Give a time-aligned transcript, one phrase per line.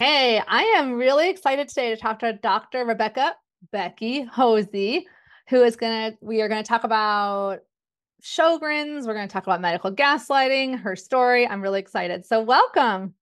[0.00, 2.86] Hey, I am really excited today to talk to Dr.
[2.86, 3.36] Rebecca
[3.70, 5.06] Becky Hosey
[5.50, 7.58] who is going to, we are going to talk about
[8.22, 9.06] Sjogren's.
[9.06, 11.46] We're going to talk about medical gaslighting, her story.
[11.46, 12.24] I'm really excited.
[12.24, 13.12] So, welcome.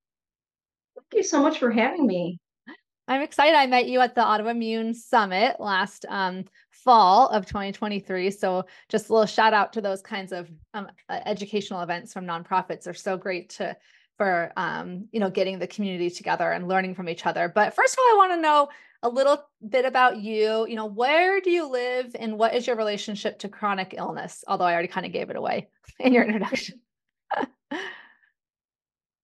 [0.95, 2.39] Thank you so much for having me.
[3.09, 3.57] I'm excited.
[3.57, 8.31] I met you at the Autoimmune Summit last um, fall of 2023.
[8.31, 12.87] So, just a little shout out to those kinds of um, educational events from nonprofits.
[12.87, 13.77] Are so great to
[14.19, 17.51] for um, you know getting the community together and learning from each other.
[17.53, 18.69] But first of all, I want to know
[19.03, 20.67] a little bit about you.
[20.69, 24.45] You know, where do you live and what is your relationship to chronic illness?
[24.47, 25.69] Although I already kind of gave it away
[26.01, 26.81] in your introduction.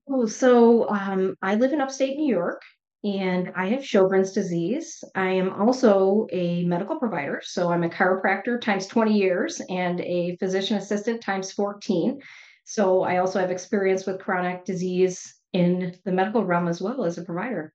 [0.09, 2.63] oh, so um, I live in upstate New York
[3.03, 5.05] and I have Sjogren's disease.
[5.15, 7.43] I am also a medical provider.
[7.45, 12.21] So I'm a chiropractor times 20 years and a physician assistant times 14.
[12.65, 17.19] So I also have experience with chronic disease in the medical realm as well as
[17.19, 17.73] a provider.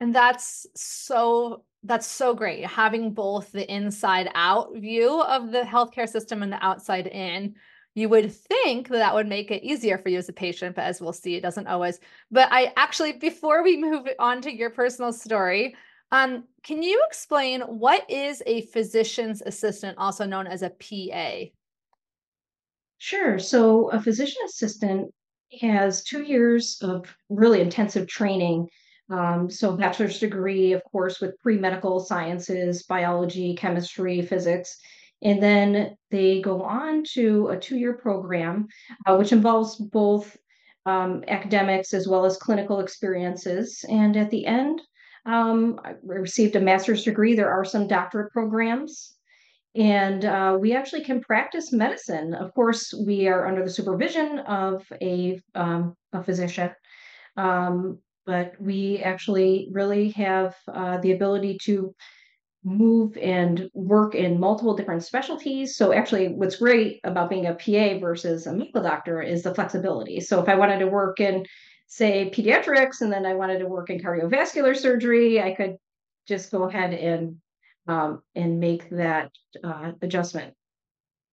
[0.00, 6.08] And that's so that's so great having both the inside out view of the healthcare
[6.08, 7.54] system and the outside in.
[7.94, 10.84] You would think that that would make it easier for you as a patient, but
[10.84, 11.98] as we'll see, it doesn't always.
[12.30, 15.74] But I actually, before we move on to your personal story,
[16.12, 21.50] um, can you explain what is a physician's assistant, also known as a PA?
[23.00, 23.38] Sure.
[23.38, 25.12] So, a physician assistant
[25.60, 28.68] has two years of really intensive training
[29.10, 34.78] um, so bachelor's degree, of course, with pre-medical sciences, biology, chemistry, physics.
[35.22, 38.68] And then they go on to a two-year program,
[39.06, 40.36] uh, which involves both
[40.86, 43.84] um, academics as well as clinical experiences.
[43.88, 44.80] And at the end,
[45.26, 47.34] um, I received a master's degree.
[47.34, 49.16] There are some doctorate programs.
[49.76, 52.34] And uh, we actually can practice medicine.
[52.34, 56.70] Of course, we are under the supervision of a, um, a physician.
[57.36, 61.94] Um, but we actually really have uh, the ability to
[62.62, 65.76] move and work in multiple different specialties.
[65.76, 70.20] So actually what's great about being a PA versus a medical doctor is the flexibility.
[70.20, 71.46] So if I wanted to work in
[71.86, 75.76] say pediatrics and then I wanted to work in cardiovascular surgery, I could
[76.28, 77.36] just go ahead and
[77.86, 79.30] um, and make that
[79.62, 80.54] uh, adjustment.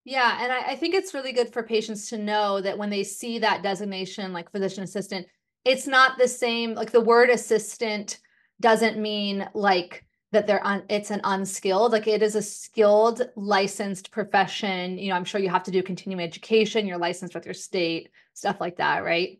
[0.06, 3.04] Yeah, and I, I think it's really good for patients to know that when they
[3.04, 5.28] see that designation, like physician assistant,
[5.66, 8.20] it's not the same like the word assistant
[8.62, 14.10] doesn't mean like that they're on it's an unskilled like it is a skilled licensed
[14.10, 17.54] profession you know i'm sure you have to do continuing education you're licensed with your
[17.54, 19.40] state stuff like that right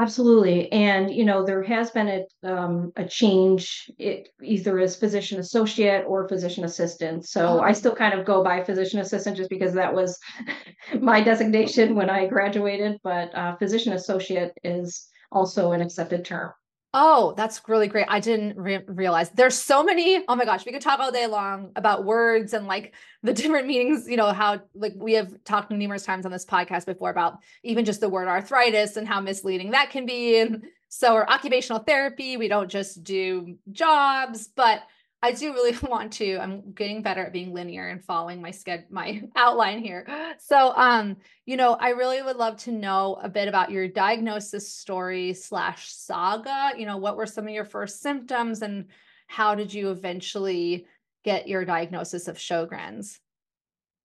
[0.00, 0.72] Absolutely.
[0.72, 6.04] And, you know, there has been a, um, a change, it, either as physician associate
[6.08, 7.28] or physician assistant.
[7.28, 7.72] So I oh.
[7.74, 10.18] still kind of go by physician assistant just because that was
[11.00, 13.00] my designation when I graduated.
[13.04, 16.52] But uh, physician associate is also an accepted term.
[16.94, 18.04] Oh, that's really great.
[18.10, 20.22] I didn't re- realize there's so many.
[20.28, 22.92] Oh my gosh, we could talk all day long about words and like
[23.22, 26.84] the different meanings, you know, how like we have talked numerous times on this podcast
[26.84, 30.38] before about even just the word arthritis and how misleading that can be.
[30.38, 34.82] And so, or occupational therapy, we don't just do jobs, but
[35.22, 36.38] I do really want to.
[36.38, 40.06] I'm getting better at being linear and following my schedule, my outline here.
[40.38, 41.16] So, um,
[41.46, 45.92] you know, I really would love to know a bit about your diagnosis story slash
[45.92, 46.72] saga.
[46.76, 48.86] You know, what were some of your first symptoms, and
[49.26, 50.86] how did you eventually
[51.24, 53.20] get your diagnosis of Sjogren's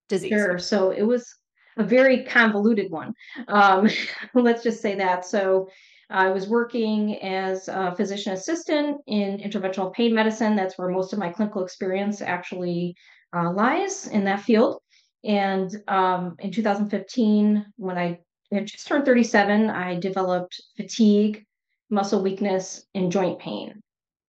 [0.08, 0.30] disease?
[0.30, 0.58] Sure.
[0.58, 1.34] So it was
[1.76, 3.14] a very convoluted one.
[3.46, 3.88] Um,
[4.34, 5.24] let's just say that.
[5.24, 5.70] So
[6.10, 10.56] I was working as a physician assistant in interventional pain medicine.
[10.56, 12.96] That's where most of my clinical experience actually
[13.36, 14.80] uh, lies in that field.
[15.24, 18.20] And um, in 2015, when I
[18.50, 21.44] had just turned 37, I developed fatigue,
[21.90, 23.82] muscle weakness, and joint pain.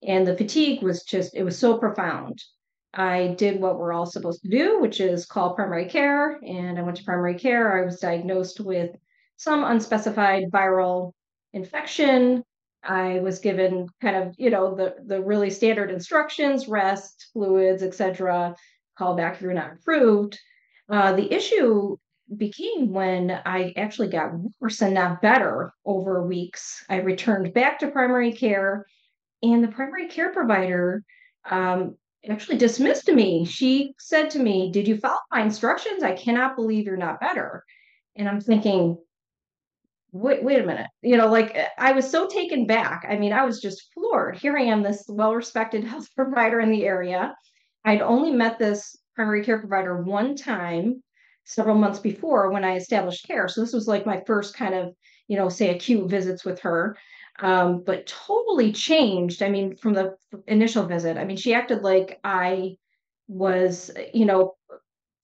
[0.06, 2.44] And the fatigue was just, it was so profound.
[2.94, 6.40] I did what we're all supposed to do, which is call primary care.
[6.46, 7.82] And I went to primary care.
[7.82, 8.92] I was diagnosed with
[9.38, 11.14] some unspecified viral
[11.54, 12.44] infection.
[12.84, 18.56] I was given kind of, you know, the the really standard instructions, rest, fluids, etc.
[18.98, 20.40] Call back if you're not approved.
[20.90, 21.98] Uh, the issue
[22.38, 26.84] became when I actually got worse and not better over weeks.
[26.90, 28.86] I returned back to primary care,
[29.42, 31.04] and the primary care provider
[31.50, 31.98] um,
[32.28, 33.46] actually dismissed me.
[33.46, 36.04] She said to me, Did you follow my instructions?
[36.04, 37.64] I cannot believe you're not better.
[38.16, 38.98] And I'm thinking,
[40.12, 40.88] wait, wait a minute.
[41.02, 43.06] You know, like eh, I was so taken back.
[43.10, 44.38] I mean, I was just floored.
[44.38, 47.36] Here I am, this well respected health provider in the area.
[47.86, 51.02] I'd only met this primary care provider one time
[51.46, 53.48] several months before when I established care.
[53.48, 54.94] So this was like my first kind of,
[55.28, 56.98] you know, say acute visits with her.
[57.42, 59.42] Um, but totally changed.
[59.42, 60.16] I mean, from the
[60.48, 62.76] initial visit, I mean, she acted like I
[63.30, 64.56] was, you know,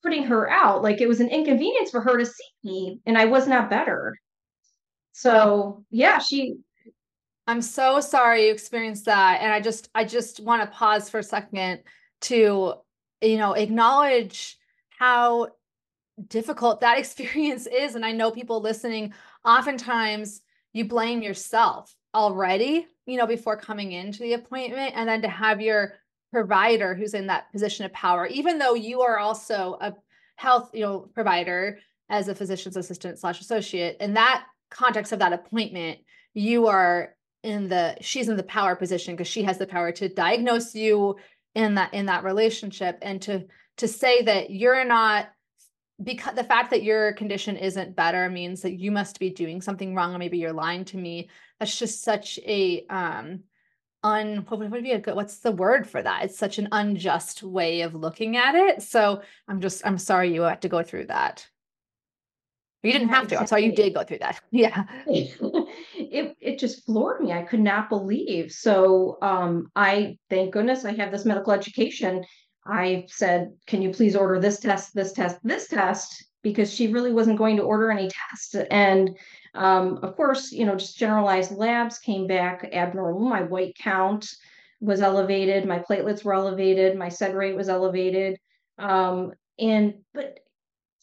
[0.04, 3.26] putting her out, like it was an inconvenience for her to see me, and I
[3.26, 4.16] was not better.
[5.18, 6.58] So yeah, she
[7.48, 9.40] I'm so sorry you experienced that.
[9.42, 11.84] And I just I just want to pause for a second
[12.24, 12.74] to,
[13.22, 14.58] you know, acknowledge
[14.90, 15.52] how
[16.28, 17.96] difficult that experience is.
[17.96, 19.14] And I know people listening,
[19.46, 20.42] oftentimes
[20.74, 24.96] you blame yourself already, you know, before coming into the appointment.
[24.98, 25.94] And then to have your
[26.34, 29.94] provider who's in that position of power, even though you are also a
[30.36, 31.80] health, you know, provider
[32.10, 36.00] as a physician's assistant slash associate, and that context of that appointment,
[36.34, 40.10] you are in the she's in the power position because she has the power to
[40.10, 41.16] diagnose you
[41.54, 43.46] in that in that relationship and to
[43.78, 45.30] to say that you're not
[46.04, 49.96] because the fact that your condition isn't better means that you must be doing something
[49.96, 51.30] wrong or maybe you're lying to me.
[51.60, 53.44] That's just such a um
[54.04, 56.26] un what would be a good what's the word for that?
[56.26, 58.82] It's such an unjust way of looking at it.
[58.82, 61.48] So i'm just i'm sorry you had to go through that
[62.86, 63.48] you didn't have to.
[63.48, 64.40] Sorry you did go through that.
[64.52, 64.84] Yeah.
[65.08, 67.34] it it just floored me.
[67.34, 68.52] I could not believe.
[68.52, 72.24] So um I thank goodness I have this medical education.
[72.66, 77.12] I said, "Can you please order this test, this test, this test?" because she really
[77.12, 78.54] wasn't going to order any tests.
[78.70, 79.18] And
[79.56, 83.28] um, of course, you know, just generalized labs came back abnormal.
[83.28, 84.30] My white count
[84.80, 88.38] was elevated, my platelets were elevated, my sed rate was elevated.
[88.78, 90.40] Um, and but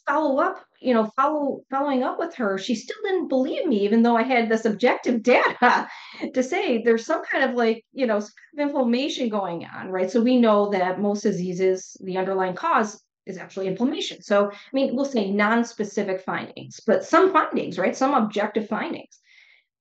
[0.06, 4.02] follow up you know follow following up with her she still didn't believe me even
[4.02, 5.88] though i had this objective data
[6.34, 8.20] to say there's some kind of like you know
[8.58, 10.10] inflammation going on right?
[10.10, 14.22] So we know that most diseases the underlying cause is actually inflammation.
[14.22, 17.96] So i mean we'll say non-specific findings but some findings right?
[17.96, 19.18] Some objective findings.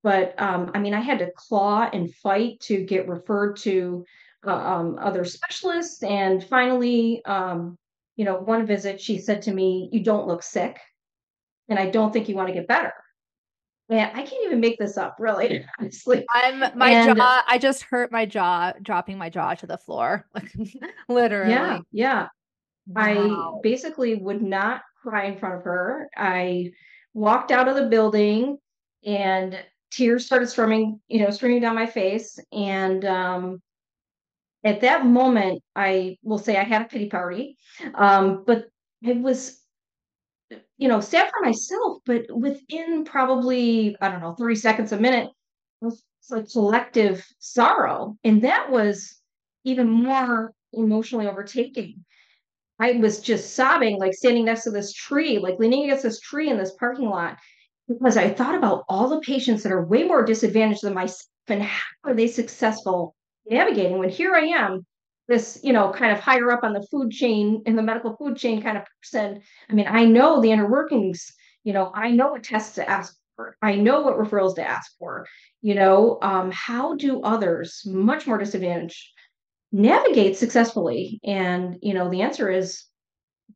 [0.03, 4.05] But um, i mean i had to claw and fight to get referred to
[4.45, 6.01] uh, um, other specialists.
[6.01, 7.77] And finally um,
[8.15, 10.79] you know, one visit she said to me, You don't look sick,
[11.69, 12.93] and I don't think you want to get better.
[13.89, 16.25] Man, I can't even make this up, really, honestly.
[16.33, 20.25] I'm my and, jaw, I just hurt my jaw, dropping my jaw to the floor.
[21.09, 21.51] Literally.
[21.51, 22.27] Yeah, yeah.
[22.87, 23.57] Wow.
[23.57, 26.09] I basically would not cry in front of her.
[26.15, 26.71] I
[27.13, 28.57] walked out of the building
[29.05, 29.59] and
[29.91, 32.39] tears started streaming, you know, streaming down my face.
[32.51, 33.61] And um,
[34.63, 37.57] at that moment, I will say I had a pity party,
[37.95, 38.65] um, but
[39.01, 39.59] it was,
[40.77, 41.99] you know, sad for myself.
[42.05, 45.29] But within probably I don't know, thirty seconds a minute,
[45.81, 49.19] was like selective sorrow, and that was
[49.63, 52.03] even more emotionally overtaking.
[52.79, 56.49] I was just sobbing, like standing next to this tree, like leaning against this tree
[56.49, 57.37] in this parking lot,
[57.87, 61.61] because I thought about all the patients that are way more disadvantaged than myself and
[61.63, 63.15] how are they successful
[63.45, 64.85] navigating when here I am,
[65.27, 68.35] this, you know, kind of higher up on the food chain in the medical food
[68.35, 69.41] chain kind of person.
[69.69, 71.31] I mean, I know the inner workings,
[71.63, 73.55] you know, I know what tests to ask for.
[73.61, 75.25] I know what referrals to ask for.
[75.61, 79.07] You know, um, how do others, much more disadvantaged,
[79.71, 81.19] navigate successfully?
[81.23, 82.83] And, you know, the answer is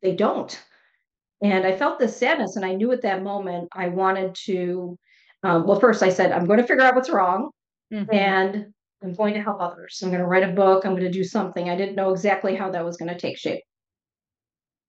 [0.02, 0.58] they don't.
[1.42, 4.98] And I felt this sadness, and I knew at that moment I wanted to.
[5.42, 7.50] Um, well, first I said, I'm going to figure out what's wrong,
[7.92, 8.12] mm-hmm.
[8.12, 8.66] and
[9.02, 10.00] I'm going to help others.
[10.02, 10.84] I'm going to write a book.
[10.84, 11.68] I'm going to do something.
[11.68, 13.62] I didn't know exactly how that was going to take shape.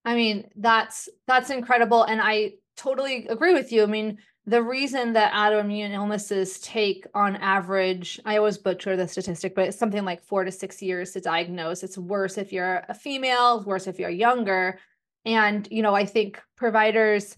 [0.05, 3.83] I mean, that's that's incredible, and I totally agree with you.
[3.83, 9.53] I mean, the reason that autoimmune illnesses take on average, I always butcher the statistic,
[9.53, 11.83] but it's something like four to six years to diagnose.
[11.83, 14.79] It's worse if you're a female, worse if you're younger.
[15.25, 17.35] And, you know, I think providers,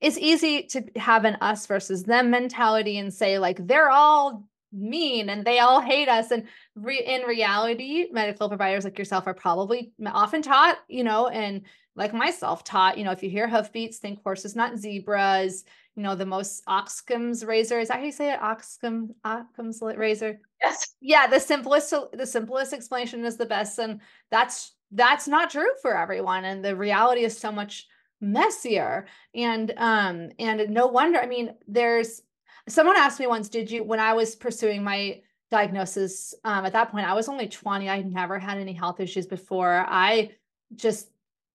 [0.00, 5.28] it's easy to have an us versus them mentality and say, like, they're all mean
[5.28, 6.30] and they all hate us.
[6.30, 11.62] And re- in reality, medical providers like yourself are probably often taught, you know, and
[11.96, 15.64] like myself taught, you know, if you hear hoofbeats, think horses, not zebras.
[15.96, 18.38] You know, the most Occam's razor is that how you say it?
[18.42, 20.38] Occam, Occam's razor.
[20.62, 20.94] Yes.
[21.00, 25.96] Yeah, the simplest, the simplest explanation is the best, and that's that's not true for
[25.96, 26.44] everyone.
[26.44, 27.86] And the reality is so much
[28.20, 29.06] messier.
[29.34, 31.18] And um, and no wonder.
[31.18, 32.20] I mean, there's
[32.68, 35.20] someone asked me once, did you when I was pursuing my
[35.50, 39.28] diagnosis um, at that point i was only 20 i never had any health issues
[39.28, 40.28] before i
[40.74, 41.08] just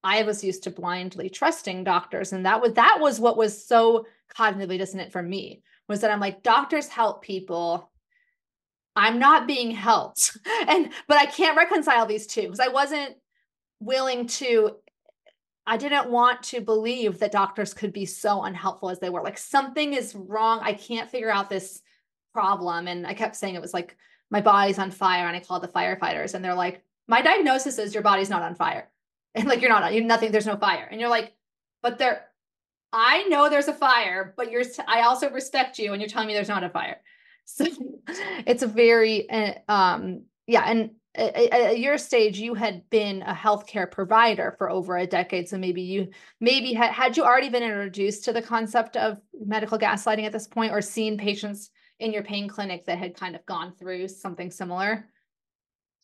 [0.04, 2.32] I was used to blindly trusting doctors.
[2.32, 6.20] And that was that was what was so cognitively dissonant for me was that I'm
[6.20, 7.90] like, doctors help people.
[8.96, 10.36] I'm not being helped.
[10.68, 13.14] And but I can't reconcile these two because I wasn't
[13.80, 14.76] willing to
[15.66, 19.22] I didn't want to believe that doctors could be so unhelpful as they were.
[19.22, 20.60] Like something is wrong.
[20.62, 21.82] I can't figure out this
[22.32, 22.88] problem.
[22.88, 23.96] And I kept saying it was like
[24.30, 25.28] my body's on fire.
[25.28, 28.54] And I called the firefighters and they're like, my diagnosis is your body's not on
[28.54, 28.90] fire
[29.34, 31.34] and like you're not you nothing there's no fire and you're like
[31.82, 32.26] but there
[32.92, 36.34] i know there's a fire but you're i also respect you and you're telling me
[36.34, 37.00] there's not a fire
[37.44, 37.66] so
[38.46, 43.90] it's a very uh, um yeah and at your stage you had been a healthcare
[43.90, 46.08] provider for over a decade so maybe you
[46.40, 50.46] maybe had, had you already been introduced to the concept of medical gaslighting at this
[50.46, 54.50] point or seen patients in your pain clinic that had kind of gone through something
[54.50, 55.06] similar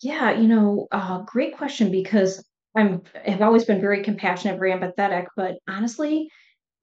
[0.03, 2.45] yeah you know uh, great question because
[2.79, 6.31] I'm have always been very compassionate, very empathetic, but honestly,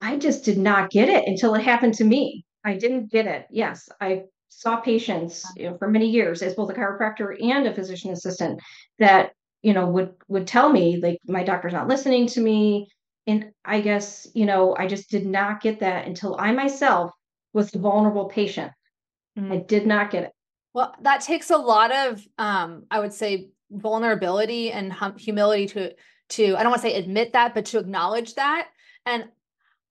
[0.01, 2.45] I just did not get it until it happened to me.
[2.63, 3.47] I didn't get it.
[3.49, 7.73] Yes, I saw patients you know, for many years as both a chiropractor and a
[7.73, 8.59] physician assistant
[8.99, 12.87] that you know would would tell me like my doctor's not listening to me
[13.27, 17.11] and i guess you know i just did not get that until i myself
[17.53, 18.71] was the vulnerable patient
[19.37, 19.51] mm-hmm.
[19.51, 20.31] i did not get it
[20.73, 25.93] well that takes a lot of um i would say vulnerability and hum- humility to
[26.29, 28.69] to I don't want to say admit that, but to acknowledge that.
[29.05, 29.25] And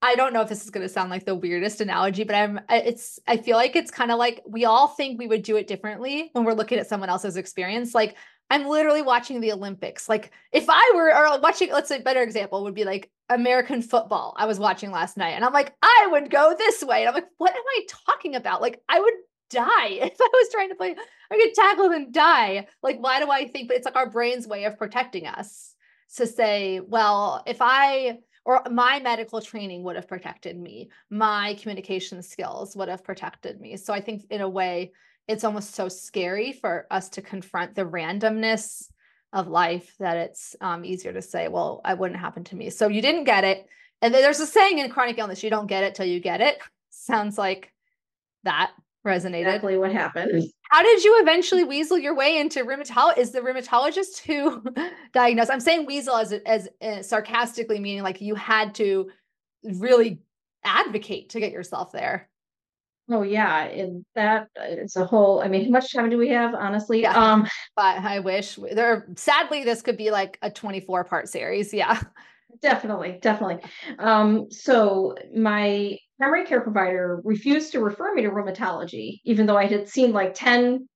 [0.05, 2.61] I don't know if this is going to sound like the weirdest analogy, but I'm
[2.69, 5.67] it's I feel like it's kind of like we all think we would do it
[5.67, 7.95] differently when we're looking at someone else's experience.
[7.95, 8.15] Like
[8.51, 10.07] I'm literally watching the Olympics.
[10.07, 14.35] Like if I were or watching, let's say better example would be like American football.
[14.37, 17.01] I was watching last night and I'm like, I would go this way.
[17.01, 18.61] And I'm like, what am I talking about?
[18.61, 19.15] Like I would
[19.49, 20.95] die if I was trying to play.
[21.31, 22.67] I get tackled and die.
[22.83, 23.69] Like, why do I think?
[23.69, 25.75] But it's like our brain's way of protecting us
[26.17, 32.23] to say, well, if I or my medical training would have protected me, my communication
[32.23, 33.77] skills would have protected me.
[33.77, 34.93] So I think in a way,
[35.27, 38.85] it's almost so scary for us to confront the randomness
[39.33, 42.71] of life that it's um, easier to say, well, it wouldn't happen to me.
[42.71, 43.67] So you didn't get it.
[44.03, 46.59] And there's a saying in chronic illness, you don't get it till you get it.
[46.91, 47.73] Sounds like
[48.43, 48.73] that
[49.05, 49.47] resonated.
[49.47, 50.45] Exactly what happened.
[50.71, 53.19] How did you eventually weasel your way into rheumatology?
[53.19, 54.65] Is the rheumatologist who
[55.13, 55.51] diagnosed?
[55.51, 59.11] I'm saying weasel as as uh, sarcastically meaning like you had to
[59.63, 60.21] really
[60.65, 62.29] advocate to get yourself there.
[63.11, 65.43] Oh yeah, and that is a whole.
[65.43, 66.55] I mean, how much time do we have?
[66.55, 67.13] Honestly, yeah.
[67.13, 67.47] um,
[67.77, 69.07] but I wish there.
[69.17, 71.75] Sadly, this could be like a 24 part series.
[71.75, 72.01] Yeah,
[72.63, 73.71] definitely, definitely.
[73.99, 79.67] Um, so my primary care provider refused to refer me to rheumatology, even though I
[79.67, 80.89] had seen like 10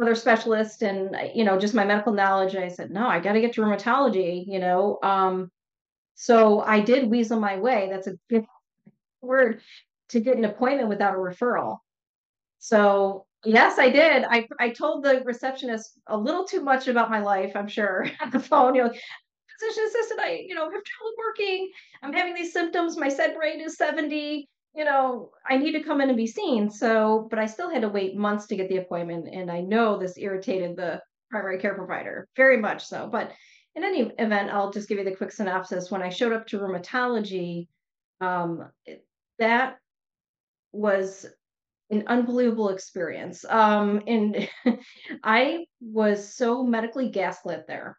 [0.00, 2.56] other specialists and, you know, just my medical knowledge.
[2.56, 4.98] I said, no, I got to get to rheumatology, you know.
[5.02, 5.50] Um,
[6.14, 7.88] so I did weasel my way.
[7.90, 8.46] That's a good
[9.20, 9.60] word
[10.10, 11.78] to get an appointment without a referral.
[12.58, 14.24] So yes, I did.
[14.24, 17.52] I I told the receptionist a little too much about my life.
[17.54, 18.74] I'm sure on the phone.
[18.74, 18.92] You know,
[19.58, 21.70] physician assistant, I, you know, have trouble working.
[22.02, 22.96] I'm having these symptoms.
[22.96, 24.48] My SED rate is 70.
[24.74, 26.70] you know, I need to come in and be seen.
[26.70, 29.28] So, but I still had to wait months to get the appointment.
[29.32, 33.08] And I know this irritated the primary care provider very much so.
[33.10, 33.32] But
[33.74, 35.90] in any event, I'll just give you the quick synopsis.
[35.90, 37.68] When I showed up to rheumatology,
[38.20, 38.70] um,
[39.38, 39.76] that
[40.72, 41.26] was
[41.90, 43.44] an unbelievable experience.
[43.48, 44.48] Um, and
[45.22, 47.98] I was so medically gaslit there.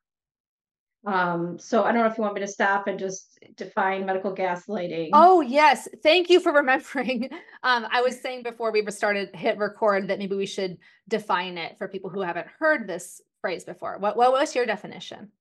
[1.06, 4.36] Um, so I don't know if you want me to stop and just define medical
[4.36, 5.10] gaslighting.
[5.14, 7.30] Oh yes, thank you for remembering.
[7.64, 10.78] Um, I was saying before we started hit record that maybe we should
[11.08, 13.98] define it for people who haven't heard this phrase before.
[14.00, 15.32] What what was your definition?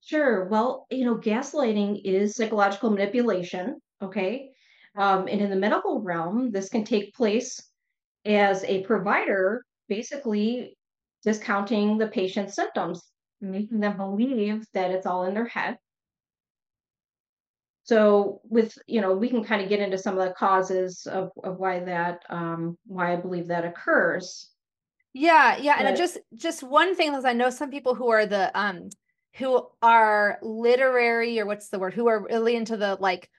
[0.00, 0.46] Sure.
[0.46, 3.80] Well, you know, gaslighting is psychological manipulation.
[4.00, 4.50] Okay.
[4.96, 7.60] Um, and in the medical realm, this can take place
[8.24, 10.76] as a provider basically
[11.22, 13.02] discounting the patient's symptoms,
[13.40, 15.78] making them believe that it's all in their head.
[17.84, 21.30] So with, you know, we can kind of get into some of the causes of,
[21.42, 24.50] of why that, um, why I believe that occurs.
[25.14, 25.78] Yeah, yeah.
[25.78, 28.90] But, and just just one thing is I know some people who are the um
[29.36, 33.30] who are literary or what's the word, who are really into the like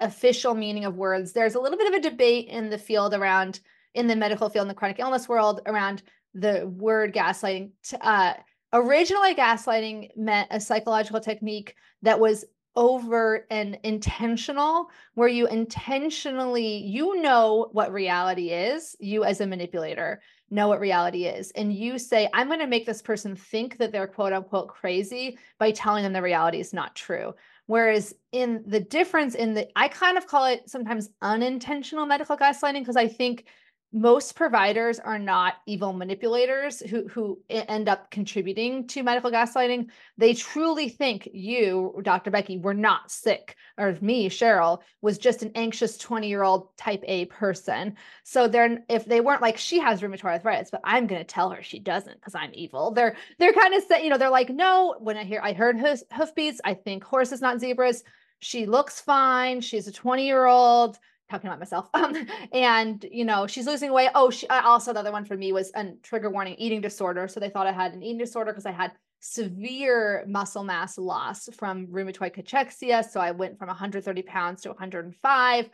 [0.00, 1.32] official meaning of words.
[1.32, 3.60] There's a little bit of a debate in the field around
[3.94, 7.70] in the medical field in the chronic illness world around the word gaslighting.
[8.00, 8.34] Uh,
[8.74, 12.44] originally, gaslighting meant a psychological technique that was
[12.76, 20.20] overt and intentional where you intentionally you know what reality is you as a manipulator
[20.50, 23.92] know what reality is and you say i'm going to make this person think that
[23.92, 27.32] they're quote unquote crazy by telling them the reality is not true.
[27.66, 32.80] Whereas in the difference in the i kind of call it sometimes unintentional medical gaslighting
[32.80, 33.46] because i think
[33.94, 39.88] most providers are not evil manipulators who who end up contributing to medical gaslighting.
[40.18, 45.52] They truly think you dr becky were not sick or me cheryl was just an
[45.54, 47.94] anxious 20 year old type a person.
[48.24, 51.50] So they're if they weren't like she has rheumatoid arthritis but i'm going to tell
[51.50, 52.90] her she doesn't because i'm evil.
[52.90, 56.00] They're they're kind of you know they're like no when i hear i heard hoof,
[56.12, 58.02] hoofbeats i think horses not zebras.
[58.40, 59.60] She looks fine.
[59.60, 60.98] She's a 20 year old
[61.30, 61.88] talking about myself.
[61.94, 62.14] Um,
[62.52, 64.10] and you know, she's losing weight.
[64.14, 67.28] Oh, she also the other one for me was a trigger warning eating disorder.
[67.28, 71.48] So they thought I had an eating disorder because I had severe muscle mass loss
[71.56, 73.08] from rheumatoid cachexia.
[73.08, 75.70] So I went from 130 pounds to 105.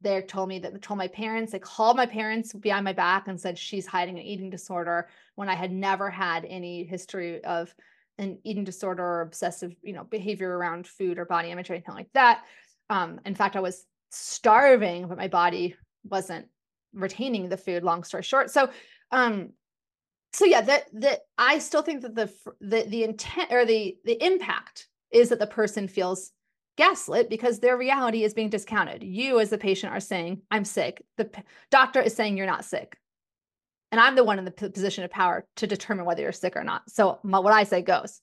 [0.00, 3.40] They told me that told my parents, they called my parents behind my back and
[3.40, 7.72] said she's hiding an eating disorder when I had never had any history of
[8.18, 11.94] an eating disorder or obsessive, you know, behavior around food or body image or anything
[11.94, 12.42] like that.
[12.88, 16.46] Um, in fact, I was starving, but my body wasn't
[16.92, 18.50] retaining the food, long story short.
[18.50, 18.70] So,
[19.10, 19.50] um,
[20.32, 24.24] so yeah, that that I still think that the the the intent or the the
[24.24, 26.30] impact is that the person feels
[26.76, 29.02] gaslit because their reality is being discounted.
[29.02, 32.64] You as the patient are saying, "I'm sick." The p- doctor is saying you're not
[32.64, 32.96] sick.
[33.92, 36.56] And I'm the one in the p- position of power to determine whether you're sick
[36.56, 36.88] or not.
[36.88, 38.20] So my, what I say goes.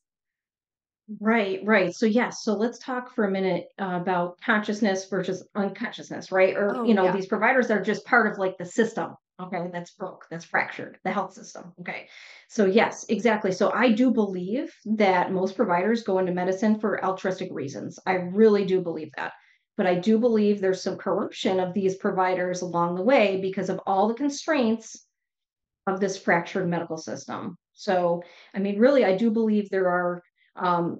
[1.21, 1.93] Right, right.
[1.93, 6.55] So yes, so let's talk for a minute uh, about consciousness versus unconsciousness, right?
[6.55, 7.11] Or Oh, you know, yeah.
[7.13, 9.69] these providers are just part of like the system, okay?
[9.71, 12.09] That's broke, that's fractured, the health system, okay?
[12.49, 13.53] So yes, exactly.
[13.53, 17.99] So I do believe that most providers go into medicine for altruistic reasons.
[18.05, 19.31] I really do believe that.
[19.77, 23.79] But I do believe there's some corruption of these providers along the way because of
[23.85, 25.05] all the constraints
[25.85, 27.57] of this fractured medical system.
[27.73, 30.21] So, I mean, really, I do believe there are
[30.57, 30.99] um,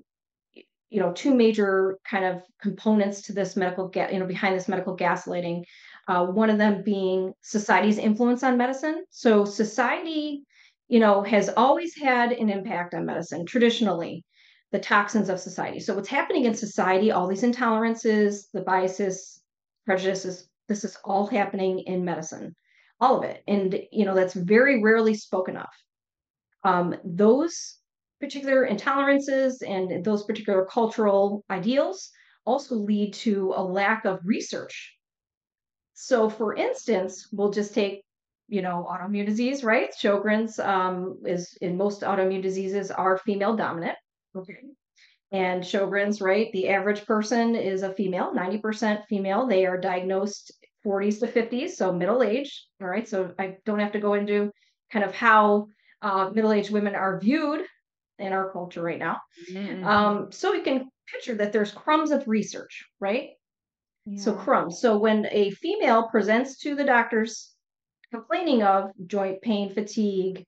[0.90, 4.96] you know two major kind of components to this medical you know behind this medical
[4.96, 5.64] gaslighting
[6.08, 9.04] uh, one of them being society's influence on medicine.
[9.10, 10.44] So society
[10.88, 14.24] you know has always had an impact on medicine traditionally
[14.72, 15.80] the toxins of society.
[15.80, 19.42] So what's happening in society all these intolerances the biases
[19.86, 22.56] prejudices this is all happening in medicine
[23.00, 23.44] all of it.
[23.48, 25.68] And you know that's very rarely spoken of.
[26.64, 27.77] Um, those
[28.20, 32.10] particular intolerances and those particular cultural ideals
[32.46, 34.96] also lead to a lack of research.
[35.94, 38.04] So, for instance, we'll just take,
[38.48, 39.90] you know, autoimmune disease, right?
[40.00, 43.98] Sjogren's um, is in most autoimmune diseases are female dominant.
[44.36, 44.60] Okay.
[45.32, 46.50] And Sjogren's, right?
[46.54, 49.48] The average person is a female, 90% female.
[49.48, 50.54] They are diagnosed
[50.86, 52.66] 40s to 50s, so middle age.
[52.82, 53.08] All right.
[53.08, 54.52] So I don't have to go into
[54.92, 55.68] kind of how
[56.02, 57.66] uh, middle-aged women are viewed
[58.20, 59.20] in our culture right now.
[59.50, 59.84] Mhm.
[59.86, 63.32] Um, so you can picture that there's crumbs of research, right?
[64.16, 64.82] So crumbs.
[64.82, 67.56] So when a female presents to the doctors
[68.12, 70.46] complaining of joint pain, fatigue,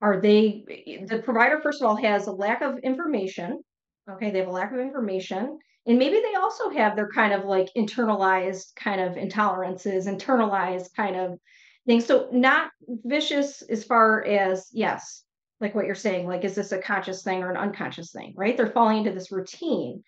[0.00, 0.64] are they
[1.08, 3.62] the provider first of all has a lack of information.
[4.10, 7.44] Okay, they have a lack of information and maybe they also have their kind of
[7.44, 11.38] like internalized kind of intolerances internalized kind of
[11.86, 15.24] things so not vicious as far as yes
[15.60, 18.56] like what you're saying like is this a conscious thing or an unconscious thing right?
[18.56, 20.02] They're falling into this routine.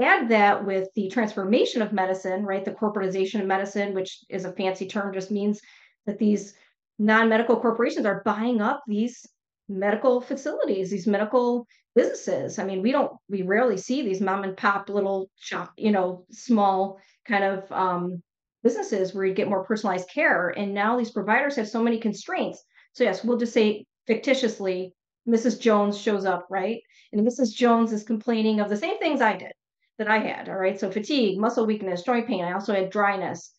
[0.00, 2.64] Add that with the transformation of medicine right?
[2.64, 5.60] The corporatization of medicine which is a fancy term just means
[6.06, 6.54] that these
[6.98, 9.26] non-medical corporations are buying up these
[9.68, 12.58] medical facilities these medical businesses.
[12.58, 16.24] I mean we don't we rarely see these mom and pop little shop you know
[16.30, 18.22] small kind of um,
[18.64, 20.48] businesses where you get more personalized care.
[20.48, 22.64] And now these providers have so many constraints.
[22.94, 24.92] So yes we'll just say fictitiously
[25.28, 26.80] mrs jones shows up right
[27.12, 29.52] and mrs jones is complaining of the same things i did
[29.98, 33.52] that i had all right so fatigue muscle weakness joint pain i also had dryness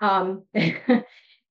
[0.00, 0.44] um,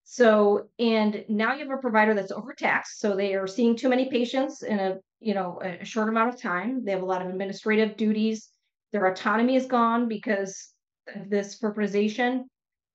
[0.10, 3.02] So, and now you have a provider that's overtaxed.
[3.02, 6.42] So they are seeing too many patients in a, you know, a short amount of
[6.42, 6.86] time.
[6.86, 8.48] They have a lot of administrative duties.
[8.94, 10.72] Their autonomy is gone because
[11.14, 12.46] of this corporatization.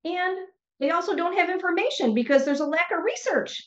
[0.05, 0.39] And
[0.81, 3.63] they also don't have information because there's a lack of research.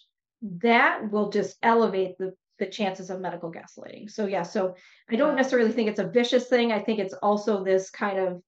[0.61, 4.11] That will just elevate the, the chances of medical gaslighting.
[4.11, 4.75] So yeah, so
[5.09, 6.71] I don't necessarily think it's a vicious thing.
[6.71, 8.41] I think it's also this kind of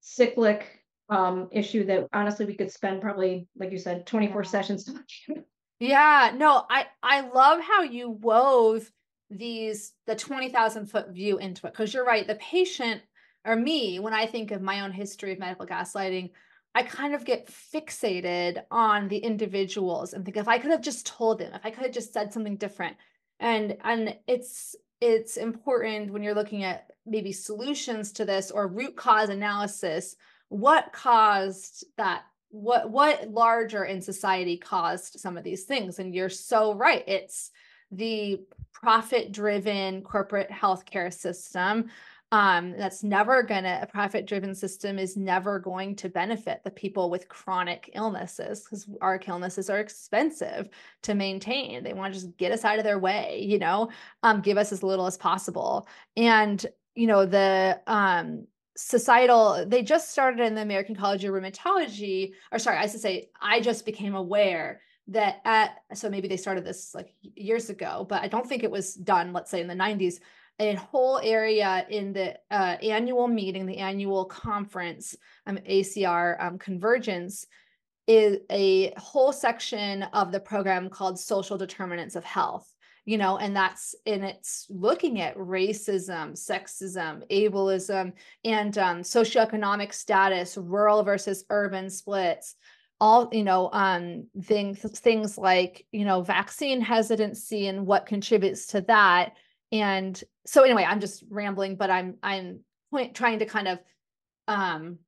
[0.00, 4.48] cyclic um, issue that honestly we could spend probably, like you said, 24 yeah.
[4.48, 5.44] sessions talking.
[5.80, 8.90] Yeah, no, I I love how you wove
[9.30, 12.26] these the 20,000 foot view into it because you're right.
[12.26, 13.00] The patient
[13.46, 16.30] or me, when I think of my own history of medical gaslighting,
[16.74, 21.06] I kind of get fixated on the individuals and think if I could have just
[21.06, 22.96] told them, if I could have just said something different.
[23.40, 28.96] And and it's it's important when you're looking at maybe solutions to this or root
[28.96, 30.16] cause analysis
[30.48, 36.28] what caused that what what larger in society caused some of these things and you're
[36.28, 37.50] so right it's
[37.92, 38.40] the
[38.72, 41.88] profit driven corporate healthcare system
[42.32, 47.10] um, that's never gonna a profit driven system is never going to benefit the people
[47.10, 50.68] with chronic illnesses because our illnesses are expensive
[51.02, 51.82] to maintain.
[51.82, 53.90] They want to just get us out of their way you know?
[54.22, 55.88] Um, give us as little as possible.
[56.16, 56.64] And
[56.94, 62.58] you know the um societal they just started in the american college of rheumatology or
[62.58, 66.94] sorry i should say i just became aware that at so maybe they started this
[66.94, 70.16] like years ago but i don't think it was done let's say in the 90s
[70.60, 77.46] a whole area in the uh, annual meeting the annual conference um, acr um, convergence
[78.06, 82.72] is a whole section of the program called social determinants of health
[83.06, 88.12] you know and that's and it's looking at racism sexism ableism
[88.44, 92.54] and um, socioeconomic status rural versus urban splits
[93.00, 98.82] all you know um things things like you know vaccine hesitancy and what contributes to
[98.82, 99.32] that
[99.72, 103.78] and so anyway i'm just rambling but i'm i'm point, trying to kind of
[104.48, 104.98] um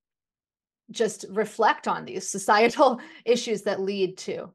[0.90, 4.50] just reflect on these societal issues that lead to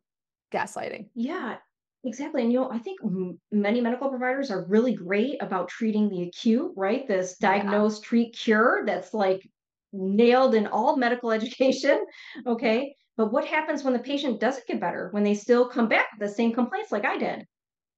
[0.51, 1.57] gaslighting yeah
[2.03, 2.43] Exactly.
[2.43, 6.23] And you know, I think m- many medical providers are really great about treating the
[6.23, 7.07] acute, right?
[7.07, 8.05] This diagnose, yeah.
[8.05, 9.47] treat, cure that's like
[9.91, 12.05] nailed in all medical education.
[12.45, 12.95] Okay.
[13.17, 16.29] But what happens when the patient doesn't get better, when they still come back with
[16.29, 17.45] the same complaints like I did?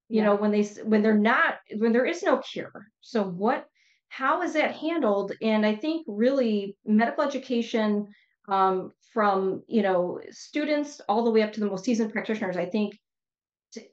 [0.09, 0.25] You yeah.
[0.25, 2.87] know, when they when they're not when there is no cure.
[3.01, 3.65] So what
[4.09, 5.33] how is that handled?
[5.41, 8.07] And I think really medical education
[8.47, 12.65] um, from you know students all the way up to the most seasoned practitioners, I
[12.65, 12.97] think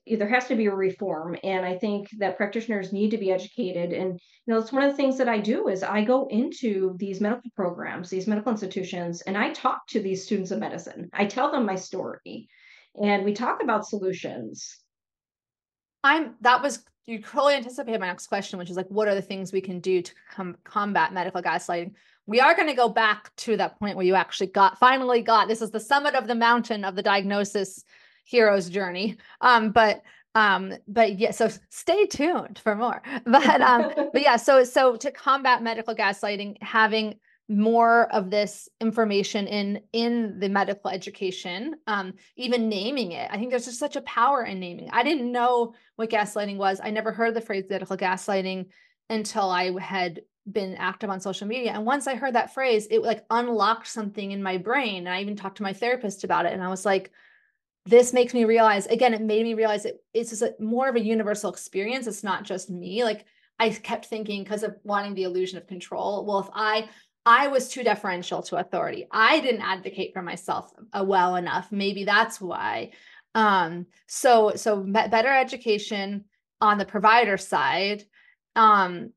[0.07, 3.93] there has to be a reform and i think that practitioners need to be educated
[3.93, 6.97] and you know it's one of the things that i do is i go into
[6.99, 11.27] these medical programs these medical institutions and i talk to these students of medicine i
[11.27, 12.49] tell them my story
[13.03, 14.79] and we talk about solutions
[16.07, 19.23] i'm that was you totally anticipated my next question which is like what are the
[19.23, 21.93] things we can do to com- combat medical gaslighting
[22.29, 25.47] we are going to go back to that point where you actually got finally got
[25.47, 27.85] this is the summit of the mountain of the diagnosis
[28.27, 29.17] hero's journey.
[29.41, 30.03] Um, but
[30.35, 33.03] um, but yeah, so stay tuned for more.
[33.25, 39.47] But um, but yeah, so so to combat medical gaslighting, having more of this information
[39.47, 43.29] in in the medical education um even naming it.
[43.31, 44.89] I think there's just such a power in naming.
[44.93, 46.81] I didn't know what gaslighting was.
[46.83, 48.67] I never heard the phrase medical gaslighting
[49.09, 51.73] until i had been active on social media.
[51.73, 55.07] And once i heard that phrase it like unlocked something in my brain.
[55.07, 56.53] And i even talked to my therapist about it.
[56.53, 57.13] And i was like
[57.85, 60.97] this makes me realize again it made me realize it, it's just a, more of
[60.97, 62.09] a universal experience.
[62.09, 63.05] It's not just me.
[63.05, 63.25] Like
[63.59, 66.89] i kept thinking because of wanting the illusion of control well if i
[67.27, 72.05] i was too deferential to authority i didn't advocate for myself uh, well enough maybe
[72.05, 72.91] that's why
[73.35, 76.25] um so so better education
[76.61, 78.03] on the provider side
[78.55, 79.11] um